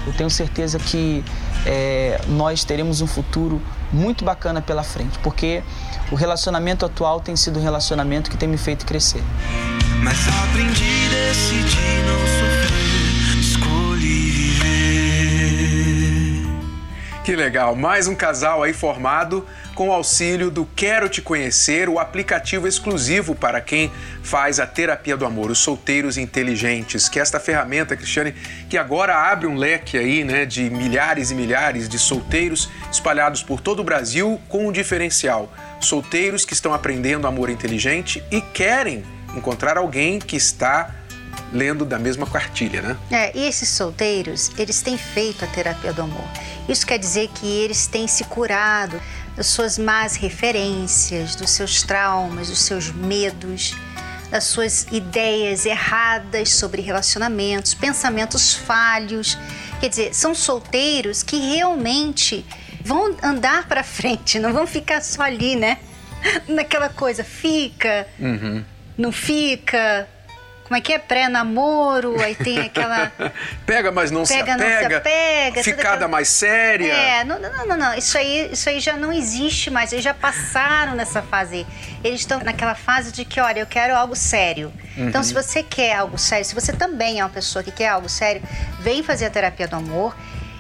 Eu 0.07 0.13
tenho 0.13 0.31
certeza 0.31 0.79
que 0.79 1.25
é, 1.67 2.21
nós 2.29 2.65
teremos 2.65 3.01
um 3.01 3.07
futuro 3.07 3.61
muito 3.93 4.25
bacana 4.25 4.61
pela 4.61 4.83
frente, 4.83 5.19
porque 5.21 5.63
o 6.11 6.15
relacionamento 6.15 6.85
atual 6.85 7.21
tem 7.21 7.37
sido 7.37 7.59
um 7.59 7.63
relacionamento 7.63 8.31
que 8.31 8.37
tem 8.37 8.49
me 8.49 8.59
feito 8.59 8.85
crescer. 8.85 9.23
Mas 10.03 10.19
aprendi 10.29 11.07
a 11.07 11.29
decidir 11.29 12.05
não 12.07 12.64
que 17.25 17.35
legal! 17.35 17.75
Mais 17.75 18.07
um 18.07 18.15
casal 18.15 18.63
aí 18.63 18.75
formado 18.75 19.47
com 19.75 19.89
o 19.89 19.93
auxílio 19.93 20.51
do 20.51 20.67
Quero 20.77 21.09
Te 21.09 21.23
Conhecer, 21.23 21.89
o 21.89 21.99
aplicativo 21.99 22.69
exclusivo 22.69 23.35
para 23.35 23.63
quem 23.63 23.91
faz 24.23 24.61
a 24.61 24.67
terapia 24.67 25.17
do 25.17 25.25
amor, 25.25 25.51
os 25.51 25.59
solteiros 25.59 26.19
inteligentes, 26.19 27.09
que 27.09 27.19
é 27.19 27.23
esta 27.23 27.41
ferramenta, 27.41 27.97
Cristiane, 27.97 28.33
que 28.69 28.77
agora 28.77 29.17
abre 29.17 29.47
um 29.47 29.57
leque 29.57 29.97
aí, 29.97 30.23
né, 30.23 30.45
de 30.45 30.69
milhares 30.69 31.31
e 31.31 31.35
milhares 31.35 31.89
de 31.89 31.99
solteiros 31.99 32.69
espalhados 32.93 33.43
por 33.43 33.59
todo 33.59 33.81
o 33.81 33.85
Brasil 33.85 34.39
com 34.47 34.69
um 34.69 34.73
diferencial. 34.73 35.51
Solteiros 35.81 36.45
que 36.45 36.53
estão 36.53 36.75
aprendendo 36.75 37.27
amor 37.27 37.49
inteligente 37.49 38.23
e 38.31 38.43
querem 38.43 39.03
encontrar 39.35 39.79
alguém 39.79 40.19
que 40.19 40.37
está 40.37 40.95
lendo 41.53 41.85
da 41.85 41.99
mesma 41.99 42.27
cartilha, 42.27 42.83
né? 42.83 42.97
É, 43.11 43.37
e 43.39 43.47
esses 43.47 43.69
solteiros, 43.69 44.51
eles 44.59 44.81
têm 44.83 44.97
feito 44.99 45.45
a 45.45 45.49
terapia 45.49 45.93
do 45.93 46.03
amor. 46.03 46.25
Isso 46.69 46.87
quer 46.87 46.99
dizer 46.99 47.29
que 47.35 47.47
eles 47.47 47.87
têm 47.87 48.07
se 48.07 48.25
curado 48.25 49.01
das 49.37 49.47
suas 49.47 49.79
más 49.79 50.17
referências, 50.17 51.35
dos 51.35 51.51
seus 51.51 51.83
traumas, 51.83 52.49
dos 52.49 52.61
seus 52.63 52.91
medos, 52.93 53.77
das 54.31 54.45
suas 54.45 54.87
ideias 54.91 55.67
erradas 55.67 56.53
sobre 56.53 56.81
relacionamentos, 56.83 57.75
pensamentos 57.75 58.55
falhos. 58.55 59.37
Quer 59.81 59.89
dizer, 59.89 60.15
são 60.15 60.35
solteiros 60.35 61.23
que 61.23 61.37
realmente 61.37 62.45
vão 62.85 63.15
andar 63.23 63.67
para 63.69 63.83
frente, 63.83 64.39
não 64.39 64.53
vão 64.53 64.67
ficar 64.67 65.01
só 65.03 65.23
ali, 65.23 65.57
né? 65.57 65.79
Naquela 66.49 66.89
coisa, 66.89 67.23
fica, 67.23 68.07
Uhum. 68.19 68.65
não 68.97 69.13
fica. 69.13 70.09
Como 70.65 70.77
é 70.77 70.81
que 70.81 70.95
é? 70.95 70.99
Pré-namoro, 70.99 72.19
aí 72.23 72.35
tem 72.35 72.59
aquela. 72.59 73.13
Pega, 73.67 73.93
mas 73.93 74.11
não 74.11 74.25
Pega, 74.25 74.53
se 74.53 74.59
não 74.59 74.67
se 74.67 74.75
apega. 74.75 74.97
apega, 74.97 75.63
Ficada 75.63 75.91
aquela- 75.93 76.09
mais 76.09 76.29
séria. 76.29 76.93
É, 76.93 77.23
não, 77.25 77.39
não, 77.39 77.67
não, 77.67 77.77
não. 77.77 77.95
Isso 77.95 78.17
aí, 78.17 78.51
isso 78.53 78.69
aí 78.69 78.81
já 78.81 78.97
não 78.97 79.13
existe 79.13 79.71
mais. 79.71 79.93
Eles 79.93 80.05
já 80.05 80.15
passaram 80.15 80.95
nessa 80.95 81.21
fase. 81.23 81.67
Eles 82.03 82.21
estão 82.21 82.41
naquela 82.41 82.75
fase 82.75 83.13
de 83.13 83.25
que, 83.27 83.39
olha, 83.41 83.61
eu 83.61 83.67
quero 83.67 83.95
algo 83.95 84.17
sério. 84.17 84.73
Então, 84.97 85.21
Uhum. 85.21 85.27
se 85.27 85.35
você 85.35 85.63
quer 85.63 85.97
algo 85.97 86.17
sério, 86.19 86.45
se 86.45 86.55
você 86.55 86.73
também 86.73 87.21
é 87.21 87.25
uma 87.25 87.31
pessoa 87.31 87.63
que 87.63 87.71
quer 87.71 87.89
algo 87.89 88.09
sério, 88.09 88.43
vem 88.81 89.03
fazer 89.03 89.27
a 89.27 89.31
terapia 89.31 89.69
do 89.69 89.77
amor 89.77 90.17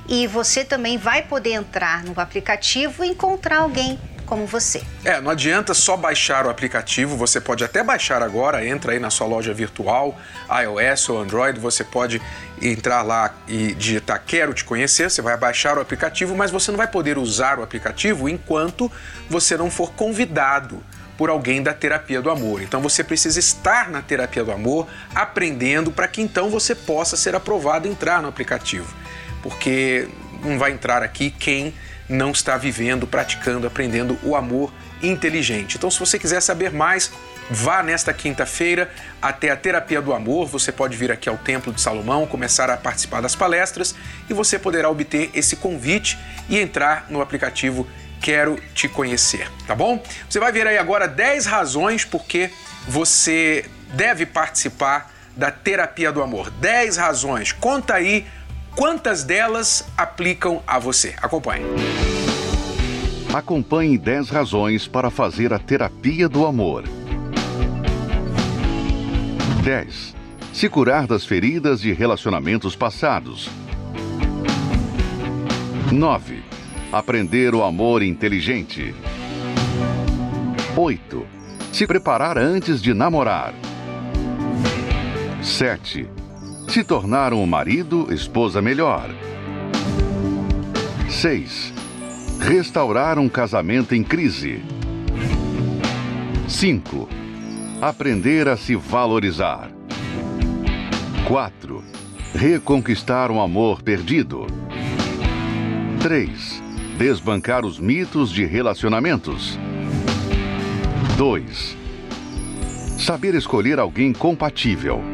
e 0.07 0.27
você 0.27 0.64
também 0.64 0.99
vai 0.99 1.23
poder 1.23 1.53
entrar 1.53 2.05
no 2.05 2.12
aplicativo 2.21 3.03
e 3.05 3.09
encontrar 3.09 3.59
alguém 3.61 3.99
como 4.25 4.47
você. 4.47 4.83
É, 5.05 5.21
não 5.21 5.31
adianta 5.31 5.75
só 5.75 5.97
baixar 5.97 6.47
o 6.47 6.51
aplicativo, 6.51 7.17
você 7.17 7.41
pode 7.41 7.63
até 7.63 7.83
baixar 7.83 8.23
agora, 8.23 8.67
entra 8.67 8.93
aí 8.93 8.99
na 8.99 9.11
sua 9.11 9.27
loja 9.27 9.53
virtual, 9.55 10.19
iOS 10.49 11.09
ou 11.09 11.21
Android, 11.21 11.61
você 11.61 11.85
pode 11.85 12.21
entrar 12.61 13.03
lá 13.03 13.35
e 13.47 13.75
digitar 13.75 14.23
quero 14.27 14.55
te 14.55 14.65
conhecer, 14.65 15.11
você 15.11 15.21
vai 15.21 15.37
baixar 15.37 15.77
o 15.77 15.81
aplicativo, 15.81 16.35
mas 16.35 16.51
você 16.51 16.71
não 16.71 16.79
vai 16.79 16.87
poder 16.87 17.19
usar 17.19 17.59
o 17.59 17.63
aplicativo 17.63 18.29
enquanto 18.29 18.91
você 19.29 19.57
não 19.57 19.71
for 19.71 19.93
convidado 19.93 20.83
por 21.17 21.31
alguém 21.31 21.63
da 21.63 21.73
terapia 21.73 22.21
do 22.21 22.31
amor. 22.31 22.63
Então 22.63 22.81
você 22.81 23.05
precisa 23.05 23.39
estar 23.39 23.91
na 23.91 24.03
terapia 24.03 24.45
do 24.45 24.53
amor, 24.53 24.89
aprendendo 25.15 25.93
para 25.93 26.09
que 26.09 26.21
então 26.21 26.51
você 26.51 26.75
possa 26.75 27.17
ser 27.17 27.35
aprovado 27.35 27.87
entrar 27.87 28.21
no 28.21 28.29
aplicativo. 28.29 28.93
Porque 29.43 30.09
não 30.43 30.59
vai 30.59 30.73
entrar 30.73 31.03
aqui 31.03 31.31
quem 31.31 31.75
não 32.09 32.31
está 32.31 32.57
vivendo, 32.57 33.07
praticando, 33.07 33.67
aprendendo 33.67 34.19
o 34.23 34.37
amor 34.37 34.73
inteligente. 35.03 35.77
Então, 35.77 35.90
se 35.90 35.99
você 35.99 36.19
quiser 36.19 36.40
saber 36.40 36.73
mais, 36.73 37.11
vá 37.51 37.83
nesta 37.83 38.12
quinta-feira 38.12 38.90
até 39.21 39.51
a 39.51 39.57
Terapia 39.57 40.01
do 40.01 40.12
Amor. 40.12 40.49
Você 40.49 40.73
pode 40.73 40.97
vir 40.97 41.11
aqui 41.11 41.29
ao 41.29 41.37
Templo 41.37 41.73
de 41.73 41.81
Salomão, 41.81 42.27
começar 42.27 42.71
a 42.71 42.77
participar 42.77 43.21
das 43.21 43.35
palestras 43.35 43.95
e 44.29 44.35
você 44.35 44.59
poderá 44.59 44.88
obter 44.90 45.31
esse 45.35 45.57
convite 45.57 46.19
e 46.49 46.59
entrar 46.59 47.07
no 47.09 47.21
aplicativo 47.21 47.87
Quero 48.21 48.59
Te 48.75 48.88
Conhecer, 48.88 49.51
tá 49.67 49.75
bom? 49.75 50.03
Você 50.29 50.40
vai 50.40 50.51
ver 50.51 50.67
aí 50.67 50.79
agora 50.79 51.07
10 51.07 51.45
razões 51.45 52.05
porque 52.05 52.51
você 52.88 53.67
deve 53.93 54.25
participar 54.25 55.12
da 55.37 55.51
Terapia 55.51 56.11
do 56.11 56.23
Amor. 56.23 56.51
10 56.51 56.97
razões. 56.97 57.53
Conta 57.53 57.95
aí 57.95 58.27
quantas 58.77 59.25
delas 59.25 59.87
aplicam 59.97 60.63
a 60.67 60.79
você. 60.79 61.15
Acompanhe. 61.23 61.65
Acompanhe 63.33 63.99
10 63.99 64.29
razões 64.31 64.87
para 64.87 65.11
fazer 65.11 65.53
a 65.53 65.59
terapia 65.59 66.29
do 66.29 66.47
amor. 66.47 66.85
10. 69.63 70.15
Se 70.53 70.69
curar 70.69 71.07
das 71.07 71.25
feridas 71.25 71.81
de 71.81 71.93
relacionamentos 71.93 72.77
passados. 72.77 73.51
9. 75.91 76.43
Aprender 76.93 77.55
o 77.55 77.65
amor 77.65 78.03
inteligente. 78.03 78.95
8. 80.77 81.27
Se 81.73 81.87
preparar 81.87 82.39
antes 82.39 82.81
de 82.81 82.95
namorar. 82.95 83.53
7. 85.43 86.09
Se 86.68 86.83
tornar 86.83 87.33
um 87.33 87.46
marido, 87.46 88.12
esposa 88.12 88.61
melhor. 88.61 89.11
6. 91.09 91.72
Restaurar 92.40 93.18
um 93.18 93.29
casamento 93.29 93.94
em 93.94 94.03
crise. 94.03 94.62
5. 96.48 97.09
Aprender 97.81 98.48
a 98.48 98.57
se 98.57 98.74
valorizar. 98.74 99.70
4. 101.29 101.85
Reconquistar 102.35 103.31
um 103.31 103.40
amor 103.40 103.81
perdido. 103.83 104.46
3. 106.03 106.62
Desbancar 106.98 107.64
os 107.64 107.79
mitos 107.79 108.33
de 108.33 108.44
relacionamentos. 108.44 109.59
2. 111.16 111.77
Saber 112.98 113.35
escolher 113.35 113.79
alguém 113.79 114.12
compatível. 114.12 115.13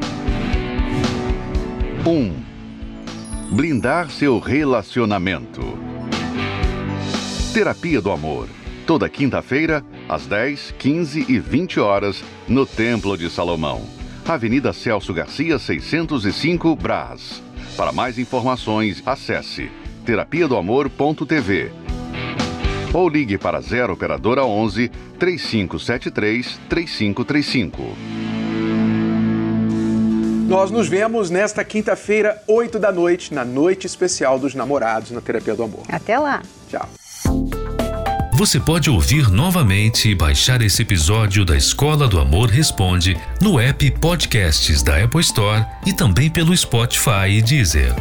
1. 2.06 2.34
Blindar 3.50 4.10
seu 4.10 4.38
relacionamento. 4.38 5.60
Terapia 7.52 8.00
do 8.00 8.10
Amor. 8.10 8.48
Toda 8.86 9.08
quinta-feira, 9.08 9.84
às 10.08 10.26
10, 10.26 10.74
15 10.78 11.26
e 11.28 11.38
20 11.38 11.78
horas, 11.78 12.24
no 12.48 12.64
Templo 12.64 13.18
de 13.18 13.28
Salomão. 13.28 13.82
Avenida 14.26 14.72
Celso 14.72 15.12
Garcia, 15.12 15.58
605, 15.58 16.74
Brás. 16.74 17.42
Para 17.76 17.92
mais 17.92 18.18
informações, 18.18 19.02
acesse 19.04 19.70
terapia 20.04 20.48
do 20.48 20.56
amor.tv 20.56 21.70
ou 22.94 23.08
ligue 23.08 23.36
para 23.36 23.60
0 23.60 23.92
operadora 23.92 24.44
11 24.44 24.88
3573 25.18 26.58
3535. 26.68 28.29
Nós 30.50 30.68
nos 30.68 30.88
vemos 30.88 31.30
nesta 31.30 31.64
quinta-feira, 31.64 32.42
8 32.44 32.76
da 32.76 32.90
noite, 32.90 33.32
na 33.32 33.44
noite 33.44 33.86
especial 33.86 34.36
dos 34.36 34.52
namorados 34.52 35.12
na 35.12 35.20
Terapia 35.20 35.54
do 35.54 35.62
Amor. 35.62 35.84
Até 35.88 36.18
lá. 36.18 36.42
Tchau. 36.68 36.88
Você 38.32 38.58
pode 38.58 38.90
ouvir 38.90 39.30
novamente 39.30 40.08
e 40.08 40.14
baixar 40.14 40.60
esse 40.60 40.82
episódio 40.82 41.44
da 41.44 41.56
Escola 41.56 42.08
do 42.08 42.18
Amor 42.18 42.48
Responde 42.48 43.16
no 43.40 43.60
app 43.60 43.88
Podcasts 44.00 44.82
da 44.82 45.04
Apple 45.04 45.20
Store 45.20 45.64
e 45.86 45.92
também 45.92 46.28
pelo 46.28 46.56
Spotify 46.56 47.28
e 47.28 47.42
Deezer. 47.42 47.94